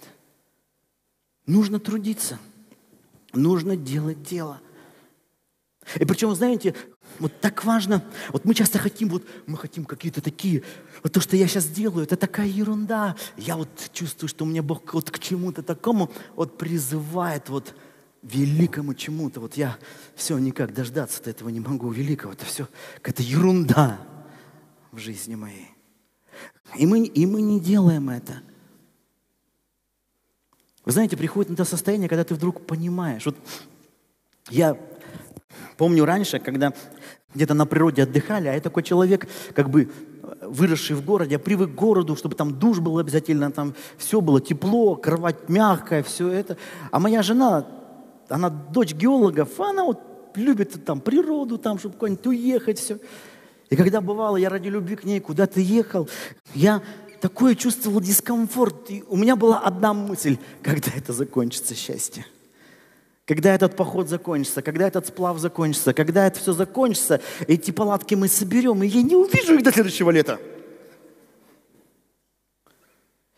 [1.46, 2.38] Нужно трудиться.
[3.34, 4.60] Нужно делать дело.
[5.96, 6.74] И причем, знаете,
[7.22, 10.62] вот так важно, вот мы часто хотим, вот мы хотим какие-то такие,
[11.02, 13.16] вот то, что я сейчас делаю, это такая ерунда.
[13.36, 17.74] Я вот чувствую, что мне Бог вот к чему-то такому вот призывает, вот
[18.22, 19.40] великому чему-то.
[19.40, 19.76] Вот я
[20.14, 22.32] все никак дождаться-то этого не могу, великого.
[22.32, 23.98] Это все какая-то ерунда
[24.92, 25.70] в жизни моей.
[26.76, 28.42] И мы, и мы не делаем это.
[30.84, 33.26] Вы знаете, приходит на то состояние, когда ты вдруг понимаешь.
[33.26, 33.36] Вот
[34.50, 34.76] я
[35.76, 36.72] помню раньше, когда
[37.34, 39.90] где-то на природе отдыхали, а я такой человек, как бы
[40.42, 44.40] выросший в городе, я привык к городу, чтобы там душ был обязательно, там все было
[44.40, 46.56] тепло, кровать мягкая, все это.
[46.90, 47.66] А моя жена,
[48.28, 50.00] она дочь геологов, она вот
[50.34, 52.98] любит там природу, там, чтобы куда-нибудь уехать, все.
[53.70, 56.08] И когда бывало, я ради любви к ней куда-то ехал,
[56.54, 56.82] я
[57.20, 58.90] такое чувствовал дискомфорт.
[58.90, 62.26] И у меня была одна мысль, когда это закончится счастье.
[63.32, 67.18] Когда этот поход закончится, когда этот сплав закончится, когда это все закончится,
[67.48, 70.38] эти палатки мы соберем, и я не увижу их до следующего лета.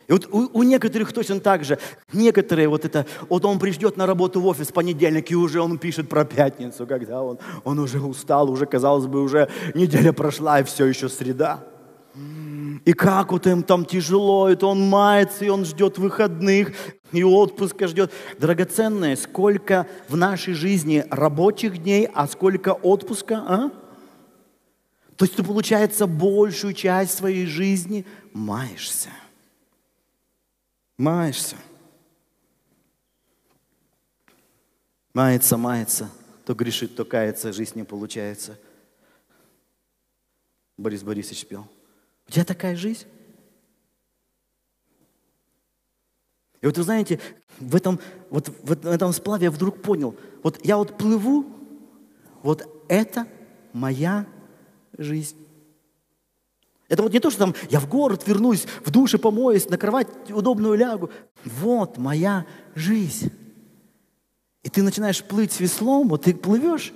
[0.09, 1.79] И вот у, у некоторых точно так же.
[2.11, 5.77] Некоторые вот это, вот он придет на работу в офис в понедельник, и уже он
[5.77, 10.65] пишет про пятницу, когда он, он уже устал, уже, казалось бы, уже неделя прошла, и
[10.65, 11.63] все еще среда.
[12.15, 16.71] И как вот им там тяжело, это он мается, и он ждет выходных,
[17.11, 18.13] и отпуска ждет.
[18.39, 23.71] Драгоценное, сколько в нашей жизни рабочих дней, а сколько отпуска, а?
[25.17, 29.09] То есть ты, получается, большую часть своей жизни маешься.
[30.97, 31.55] Маешься.
[35.13, 36.09] Мается, мается.
[36.45, 38.59] То грешит, то кается, жизнь не получается.
[40.77, 41.67] Борис Борисович пел.
[42.27, 43.05] У тебя такая жизнь?
[46.61, 47.19] И вот вы знаете,
[47.59, 47.99] в этом,
[48.29, 51.45] вот в этом сплаве я вдруг понял, вот я вот плыву,
[52.41, 53.27] вот это
[53.73, 54.25] моя
[54.97, 55.37] жизнь.
[56.87, 60.07] Это вот не то, что там я в город вернусь, в душе помоюсь, на кровать
[60.29, 61.09] удобную лягу.
[61.43, 62.45] Вот моя
[62.75, 63.31] жизнь.
[64.63, 66.93] И ты начинаешь плыть с веслом, вот ты плывешь,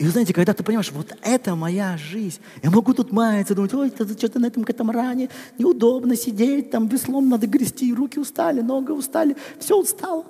[0.00, 3.74] и вы знаете, когда ты понимаешь, вот это моя жизнь, я могу тут маяться, думать,
[3.74, 5.28] ой, это что-то на этом катамаране,
[5.58, 10.24] неудобно сидеть, там веслом надо грести, руки устали, ноги устали, все устало.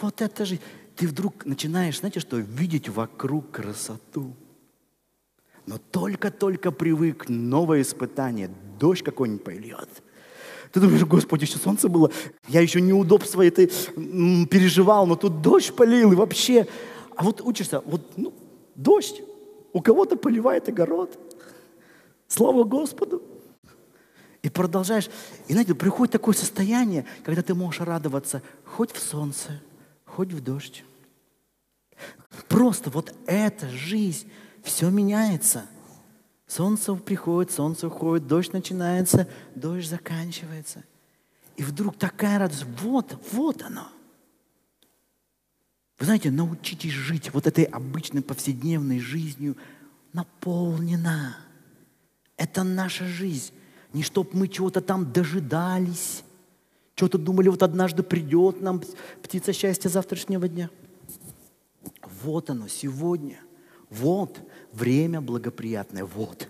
[0.00, 0.58] Вот это же,
[0.96, 4.34] ты вдруг начинаешь, знаете что, видеть вокруг красоту.
[5.66, 9.90] Но только-только привык новое испытание, дождь какой-нибудь пойдет.
[10.72, 12.10] Ты думаешь, Господи, еще солнце было,
[12.48, 16.66] я еще неудобства это переживал, но тут дождь полил, и вообще.
[17.14, 18.32] А вот учишься, вот ну,
[18.82, 19.22] дождь,
[19.72, 21.18] у кого-то поливает огород.
[22.28, 23.22] Слава Господу.
[24.42, 25.10] И продолжаешь.
[25.48, 29.60] И знаете, приходит такое состояние, когда ты можешь радоваться хоть в солнце,
[30.06, 30.84] хоть в дождь.
[32.48, 34.30] Просто вот эта жизнь,
[34.62, 35.66] все меняется.
[36.46, 40.84] Солнце приходит, солнце уходит, дождь начинается, дождь заканчивается.
[41.56, 43.88] И вдруг такая радость, вот, вот оно.
[46.00, 49.58] Вы знаете, научитесь жить вот этой обычной повседневной жизнью
[50.14, 51.36] наполнена.
[52.38, 53.52] Это наша жизнь.
[53.92, 56.24] Не чтоб мы чего-то там дожидались,
[56.94, 58.82] что-то думали, вот однажды придет нам
[59.22, 60.70] птица счастья завтрашнего дня.
[62.22, 63.38] Вот оно, сегодня.
[63.90, 64.40] Вот
[64.72, 66.06] время благоприятное.
[66.06, 66.48] Вот.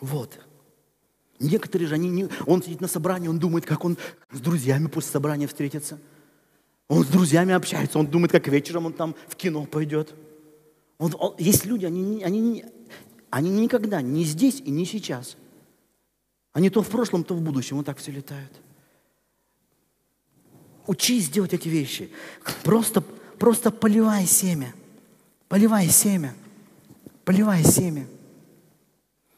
[0.00, 0.38] Вот.
[1.40, 3.98] Некоторые же, они не, он сидит на собрании, он думает, как он
[4.30, 5.98] с друзьями после собрания встретится.
[6.88, 10.14] Он с друзьями общается, он думает, как вечером он там в кино пойдет.
[10.98, 12.64] Он, он, есть люди, они, они,
[13.30, 15.36] они никогда не здесь и не сейчас–
[16.58, 17.76] они то в прошлом, то в будущем.
[17.76, 18.50] Вот так все летают.
[20.88, 22.10] Учись делать эти вещи.
[22.64, 23.00] Просто,
[23.38, 24.74] просто поливай семя.
[25.48, 26.34] Поливай семя.
[27.24, 28.08] Поливай семя.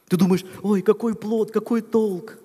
[0.09, 2.39] Ты думаешь, ой, какой плод, какой толк.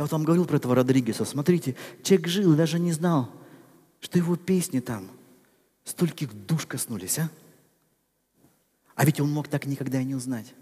[0.00, 1.26] Я вот вам говорил про этого Родригеса.
[1.26, 3.30] Смотрите, человек жил, даже не знал,
[4.00, 5.10] что его песни там
[5.84, 7.28] стольких душ коснулись, а?
[8.94, 10.54] А ведь он мог так никогда и не узнать.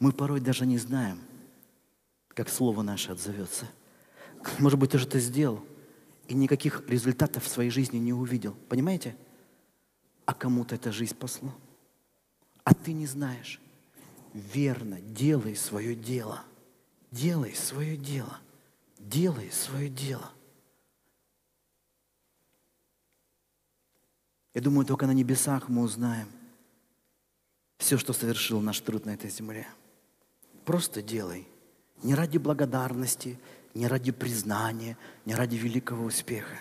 [0.00, 1.20] Мы порой даже не знаем,
[2.30, 3.66] как слово наше отзовется.
[4.58, 5.64] Может быть, ты это сделал
[6.26, 8.56] и никаких результатов в своей жизни не увидел.
[8.68, 9.14] Понимаете?
[10.26, 11.54] А кому-то эта жизнь спасла.
[12.64, 13.60] А ты не знаешь.
[14.34, 16.42] Верно, делай свое дело.
[17.10, 18.38] Делай свое дело.
[18.98, 20.30] Делай свое дело.
[24.54, 26.28] Я думаю, только на небесах мы узнаем
[27.78, 29.66] все, что совершил наш труд на этой земле.
[30.64, 31.48] Просто делай.
[32.02, 33.38] Не ради благодарности,
[33.74, 36.56] не ради признания, не ради великого успеха.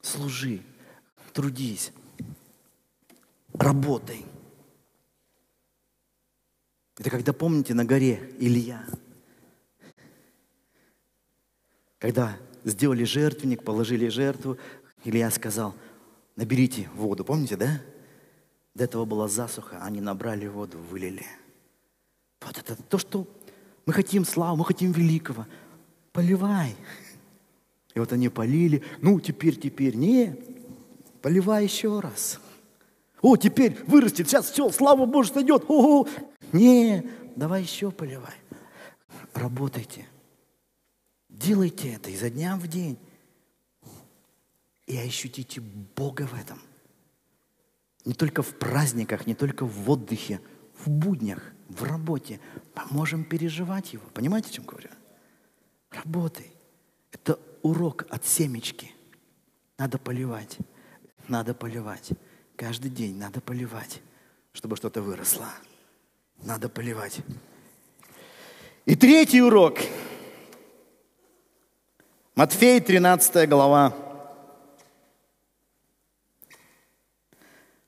[0.00, 0.62] Служи,
[1.32, 1.92] трудись,
[3.54, 4.24] работай.
[6.98, 8.84] Это когда, помните, на горе Илья,
[11.98, 14.58] когда сделали жертвенник, положили жертву,
[15.04, 15.74] Илья сказал,
[16.36, 17.80] наберите воду, помните, да?
[18.74, 21.26] До этого была засуха, они набрали воду, вылили–
[22.46, 23.26] вот это то, что
[23.86, 25.46] мы хотим славу, мы хотим великого.
[26.12, 26.74] Поливай.
[27.94, 28.82] И вот они полили.
[29.00, 29.96] Ну, теперь, теперь.
[29.96, 30.36] Не,
[31.20, 32.40] поливай еще раз.
[33.20, 35.32] О, теперь вырастет, сейчас все, слава Божья.
[35.68, 36.08] Ого.
[36.52, 38.34] Не, давай еще поливай.
[39.34, 40.06] Работайте.
[41.28, 42.98] Делайте это изо дня в день.
[44.86, 46.60] И ощутите Бога в этом.
[48.04, 50.40] Не только в праздниках, не только в отдыхе,
[50.84, 52.40] в буднях– в работе,
[52.74, 54.04] поможем переживать его.
[54.14, 54.90] Понимаете, о чем говорю?
[55.90, 56.52] Работай.
[57.10, 58.92] Это урок от семечки.
[59.78, 60.58] Надо поливать.
[61.28, 62.10] Надо поливать.
[62.56, 64.02] Каждый день надо поливать,
[64.52, 65.48] чтобы что-то выросло.
[66.44, 67.20] Надо поливать.
[68.84, 69.78] И третий урок.
[72.34, 73.94] Матфей, 13 глава.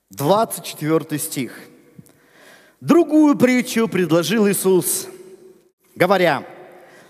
[0.09, 1.59] 24 стих.
[2.79, 5.07] Другую притчу предложил Иисус,
[5.95, 6.45] говоря,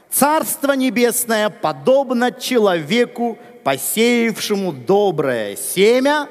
[0.10, 6.28] «Царство небесное подобно человеку, посеявшему доброе семя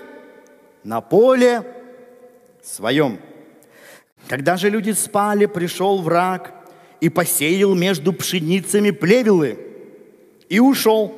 [0.83, 1.63] на поле
[2.63, 3.21] своем.
[4.29, 6.55] Когда же люди спали, пришел враг
[7.01, 9.59] и посеял между пшеницами плевелы
[10.49, 11.15] и ушел.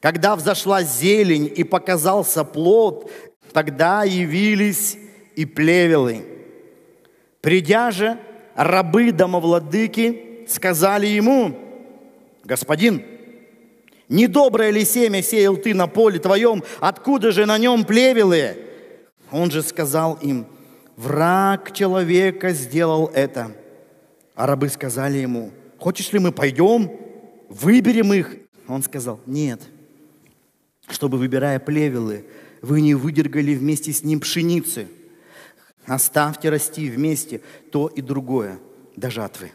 [0.00, 3.10] Когда взошла зелень и показался плод,
[3.52, 4.98] тогда явились
[5.34, 6.24] и плевелы.
[7.40, 8.18] Придя же,
[8.54, 11.56] рабы домовладыки сказали ему,
[12.44, 13.02] «Господин,
[14.08, 18.58] недоброе ли семя сеял ты на поле твоем, откуда же на нем плевелы?»
[19.32, 20.46] Он же сказал им,
[20.96, 23.54] «Враг человека сделал это».
[24.34, 26.90] А рабы сказали ему, «Хочешь ли мы пойдем,
[27.48, 28.36] выберем их?»
[28.66, 29.60] Он сказал, «Нет,
[30.88, 32.24] чтобы, выбирая плевелы,
[32.62, 34.88] вы не выдергали вместе с ним пшеницы».
[35.86, 37.40] Оставьте расти вместе
[37.70, 38.58] то и другое
[38.96, 39.52] до жатвы.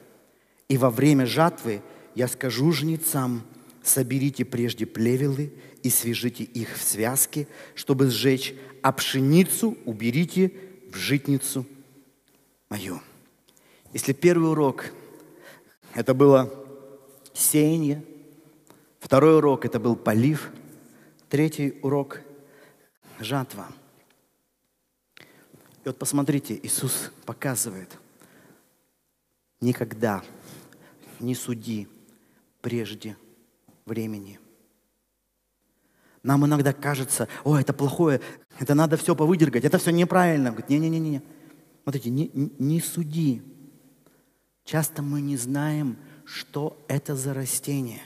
[0.70, 1.82] И во время жатвы
[2.16, 3.44] я скажу жнецам,
[3.84, 5.52] соберите прежде плевелы
[5.84, 10.54] и свяжите их в связки, чтобы сжечь, а пшеницу уберите
[10.92, 11.66] в житницу
[12.70, 13.02] мою.
[13.94, 14.86] Если первый урок–
[15.94, 16.52] это было
[17.34, 18.04] сеяние,
[19.00, 20.52] второй урок– это был полив,
[21.30, 22.22] третий урок–
[23.20, 23.68] жатва.
[25.18, 27.98] И вот посмотрите, Иисус показывает,
[29.62, 30.24] никогда
[31.20, 31.88] не суди
[32.62, 33.18] прежде
[33.86, 34.40] времени.
[36.24, 38.22] Нам иногда кажется, о, это плохое,
[38.62, 40.52] это надо все повыдергать, это все неправильно.
[40.52, 41.22] Говорит, не-не-не,
[41.84, 43.42] смотрите, не, не суди
[44.64, 48.02] Часто мы не знаем, что это за растение.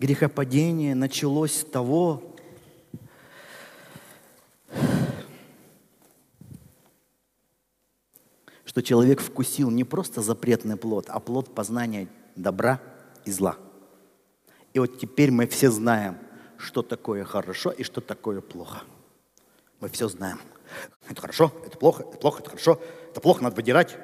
[0.00, 2.34] Грехопадение началось с того,
[8.64, 12.80] что человек вкусил не просто запретный плод, а плод познания добра
[13.24, 13.56] и зла.
[14.72, 16.18] И вот теперь мы все знаем,
[16.58, 18.82] что такое хорошо и что такое плохо.
[19.80, 20.40] Мы все знаем.
[21.08, 22.80] Это хорошо, это плохо, это плохо, это хорошо,
[23.10, 23.96] это плохо, надо выдирать.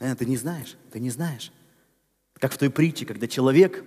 [0.00, 1.52] Э, ты не знаешь, ты не знаешь.
[2.34, 3.84] Как в той притче, когда человек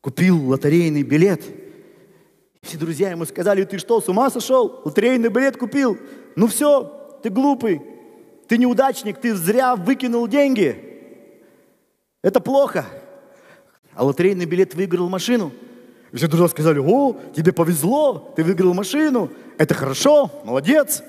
[0.00, 1.42] купил лотерейный билет.
[2.62, 4.82] Все друзья ему сказали, ты что, с ума сошел?
[4.84, 5.98] Лотерейный билет купил.
[6.36, 7.82] Ну все, ты глупый,
[8.48, 10.94] ты неудачник, ты зря выкинул деньги.
[12.22, 12.86] Это плохо.
[13.94, 15.52] А лотерейный билет выиграл машину–
[16.14, 21.02] и все друзья сказали, о, тебе повезло, ты выиграл машину, это хорошо, молодец.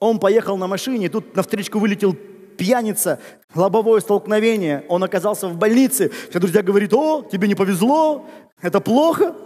[0.00, 2.16] Он поехал на машине, тут на встречку вылетел
[2.56, 3.20] пьяница,
[3.54, 6.10] лобовое столкновение, он оказался в больнице.
[6.30, 8.24] Все друзья говорят, о, тебе не повезло,
[8.62, 9.36] это плохо.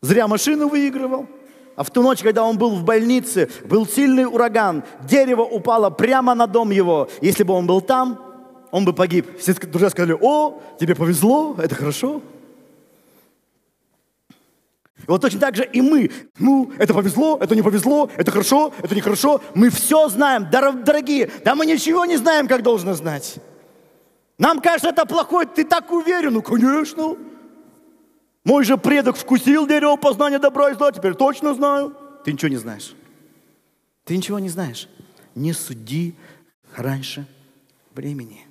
[0.00, 1.28] Зря машину выигрывал.
[1.76, 6.34] А в ту ночь, когда он был в больнице, был сильный ураган, дерево упало прямо
[6.34, 7.08] на дом его.
[7.20, 8.31] Если бы он был там,
[8.72, 9.38] он бы погиб.
[9.38, 12.22] Все друзья сказали, о, тебе повезло, это хорошо.
[14.98, 16.10] И вот точно так же и мы.
[16.38, 19.40] Ну, это повезло, это не повезло, это хорошо, это нехорошо.
[19.54, 21.30] Мы все знаем, дорогие.
[21.44, 23.36] Да мы ничего не знаем, как должно знать.
[24.38, 26.32] Нам кажется, это плохое, ты так уверен.
[26.32, 27.16] Ну, конечно.
[28.44, 31.94] Мой же предок вкусил дерево познания добра и зла, теперь точно знаю.
[32.24, 32.94] Ты ничего не знаешь.
[34.04, 34.88] Ты ничего не знаешь.
[35.34, 36.14] Не суди
[36.74, 37.26] раньше
[37.94, 38.46] времени.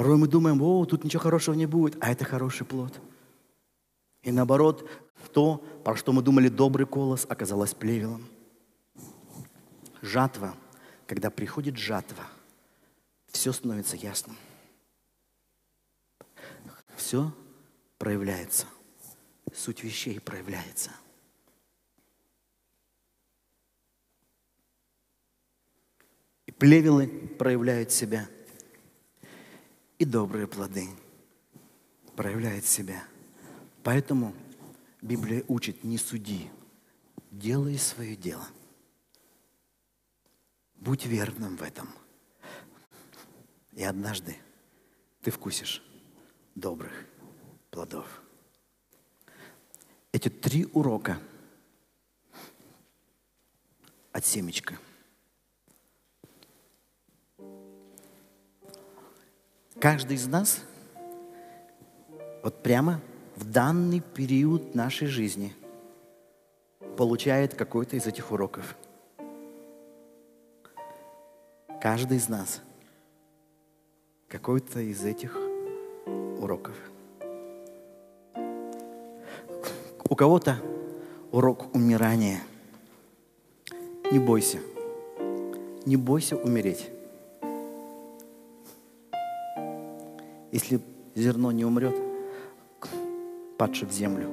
[0.00, 2.98] Порой мы думаем, о, тут ничего хорошего не будет, а это хороший плод.
[4.22, 4.88] И наоборот,
[5.34, 8.24] то, про что мы думали добрый колос, оказалось плевелом.
[10.00, 10.54] Жатва,
[11.06, 12.24] когда приходит жатва,
[13.26, 14.38] все становится ясным.
[16.96, 17.30] Все
[17.98, 18.64] проявляется.
[19.54, 20.92] Суть вещей проявляется.
[26.46, 27.06] И плевелы
[27.38, 28.30] проявляют себя–
[30.00, 30.88] и добрые плоды
[32.16, 33.04] проявляют себя.
[33.82, 34.34] Поэтому
[35.02, 36.50] Библия учит, не суди,
[37.30, 38.48] делай свое дело.
[40.76, 41.90] Будь верным в этом.
[43.72, 44.38] И однажды
[45.20, 45.82] ты вкусишь
[46.54, 47.04] добрых
[47.70, 48.22] плодов.
[50.12, 51.20] Эти три урока
[54.12, 54.78] от семечка–
[59.80, 60.60] Каждый из нас
[62.42, 63.00] вот прямо
[63.34, 65.54] в данный период нашей жизни
[66.98, 68.76] получает какой-то из этих уроков.
[71.80, 72.60] Каждый из нас
[74.28, 75.34] какой-то из этих
[76.38, 76.76] уроков.
[80.10, 80.58] У кого-то
[81.32, 82.42] урок умирания.
[84.12, 84.58] Не бойся.
[85.86, 86.90] Не бойся умереть.
[90.52, 90.80] Если
[91.14, 91.94] зерно не умрет,
[93.56, 94.28] падшее в землю,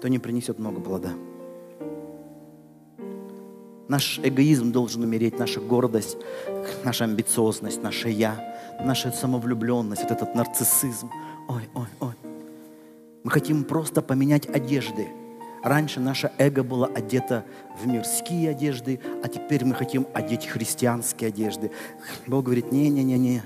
[0.00, 1.10] то не принесет много плода.
[3.88, 6.16] Наш эгоизм должен умереть, наша гордость,
[6.84, 11.10] наша амбициозность, наше «я», наша самовлюбленность, вот этот нарциссизм.
[11.48, 12.14] Ой, ой, ой.
[13.22, 15.08] Мы хотим просто поменять одежды.
[15.62, 17.44] Раньше наше эго было одето
[17.80, 21.70] в мирские одежды, а теперь мы хотим одеть христианские одежды.
[22.26, 23.42] Бог говорит, не-не-не-не.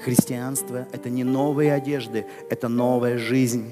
[0.00, 3.66] Христианство– это не новые одежды, это новая жизнь.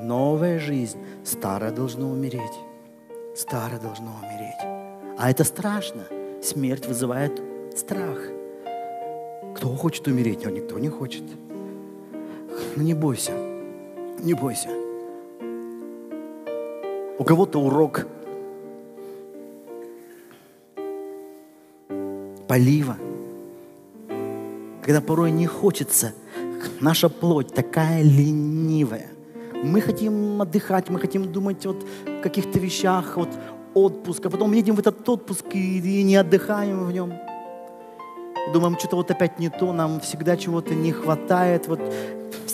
[0.00, 0.98] Новая жизнь.
[1.24, 2.58] Старое должно умереть.
[3.34, 5.18] Старое должно умереть.
[5.18, 6.04] А это страшно.
[6.42, 7.42] Смерть вызывает
[7.76, 8.18] страх.
[9.56, 10.46] Кто хочет умереть?
[10.46, 11.24] А никто не хочет.
[12.76, 13.32] Но не бойся.
[14.20, 14.77] Не бойся.
[17.18, 18.06] У кого-то урок
[22.46, 22.96] полива–
[24.88, 26.14] когда порой не хочется.
[26.80, 29.08] Наша плоть такая ленивая.
[29.52, 33.28] Мы хотим отдыхать, мы хотим думать вот о каких-то вещах, вот
[33.74, 37.12] отпуск, а потом едем в этот отпуск и, и не отдыхаем в нем.
[38.54, 41.80] Думаем, что-то вот опять не то, нам всегда чего-то не хватает, вот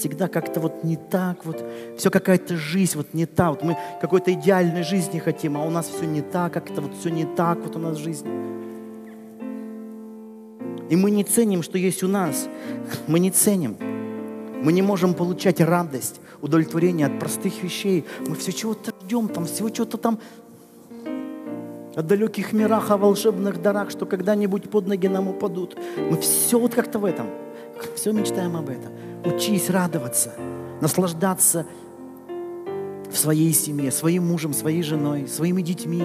[0.05, 1.65] всегда как-то вот не так, вот
[1.97, 5.89] все какая-то жизнь вот не та, вот мы какой-то идеальной жизни хотим, а у нас
[5.89, 8.27] все не так, как-то вот все не так вот у нас жизнь.
[10.91, 12.49] И мы не ценим, что есть у нас.
[13.07, 13.79] Мы не ценим.
[14.63, 18.05] Мы не можем получать радость, удовлетворение от простых вещей.
[18.29, 20.21] Мы все чего-то ждем, там всего чего-то там
[21.97, 25.79] о далеких мирах, о волшебных дарах, что когда-нибудь под ноги нам упадут.
[25.97, 27.29] Мы все вот как-то в этом.
[27.97, 28.93] Все мечтаем об этом.
[29.25, 30.35] Учись радоваться,
[30.81, 31.66] наслаждаться
[33.11, 36.03] в своей семье, своим мужем, своей женой, своими детьми.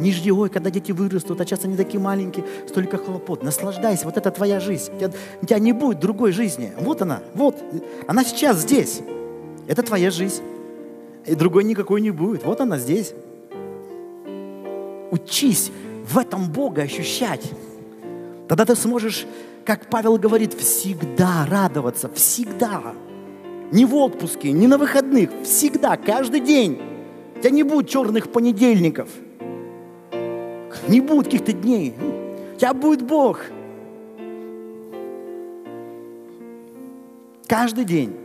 [0.00, 3.42] Не жди, ой, когда дети вырастут, а часто они такие маленькие, столько хлопот.
[3.42, 4.92] Наслаждайся, вот это твоя жизнь.
[4.94, 5.10] У тебя,
[5.40, 6.72] у тебя не будет другой жизни.
[6.78, 7.56] Вот она, вот.
[8.06, 9.00] Она сейчас здесь.
[9.66, 10.42] Это твоя жизнь.
[11.24, 12.44] И другой никакой не будет.
[12.44, 13.14] Вот она здесь.
[15.10, 15.72] Учись
[16.06, 17.50] в этом Бога ощущать.
[18.48, 19.26] Тогда ты сможешь,
[19.66, 22.94] как Павел говорит, всегда радоваться, всегда.
[23.72, 26.80] Не в отпуске, не на выходных, всегда, каждый день.
[27.34, 29.08] У тебя не будет черных понедельников.
[30.86, 31.94] Не будет каких-то дней.
[32.54, 33.40] У тебя будет Бог.
[37.48, 38.16] Каждый день.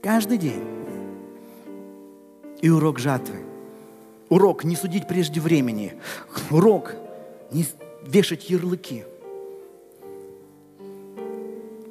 [0.00, 0.64] Каждый день.
[2.62, 3.36] И урок жатвы.
[4.30, 5.92] Урок не судить прежде времени.
[6.50, 6.94] Урок
[7.52, 7.66] не
[8.06, 9.04] вешать ярлыки.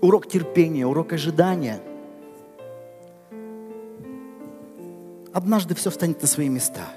[0.02, 1.82] Урок терпения, урок ожидания.
[5.34, 6.88] Однажды все встанет на свои места.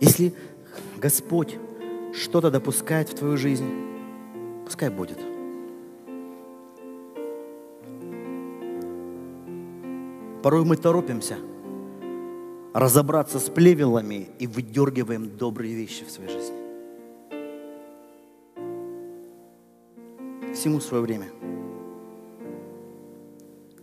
[0.00, 0.34] Если
[0.96, 1.56] Господь
[2.14, 3.68] что-то допускает в твою жизнь,
[4.64, 5.18] пускай будет–
[10.46, 11.38] Порой мы торопимся
[12.76, 16.56] разобраться с плевелами и выдергиваем добрые вещи в своей жизни.
[20.52, 21.28] Всему свое время.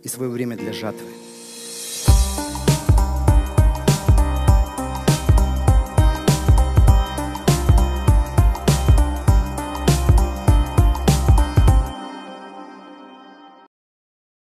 [0.04, 1.08] И свое время для жатвы.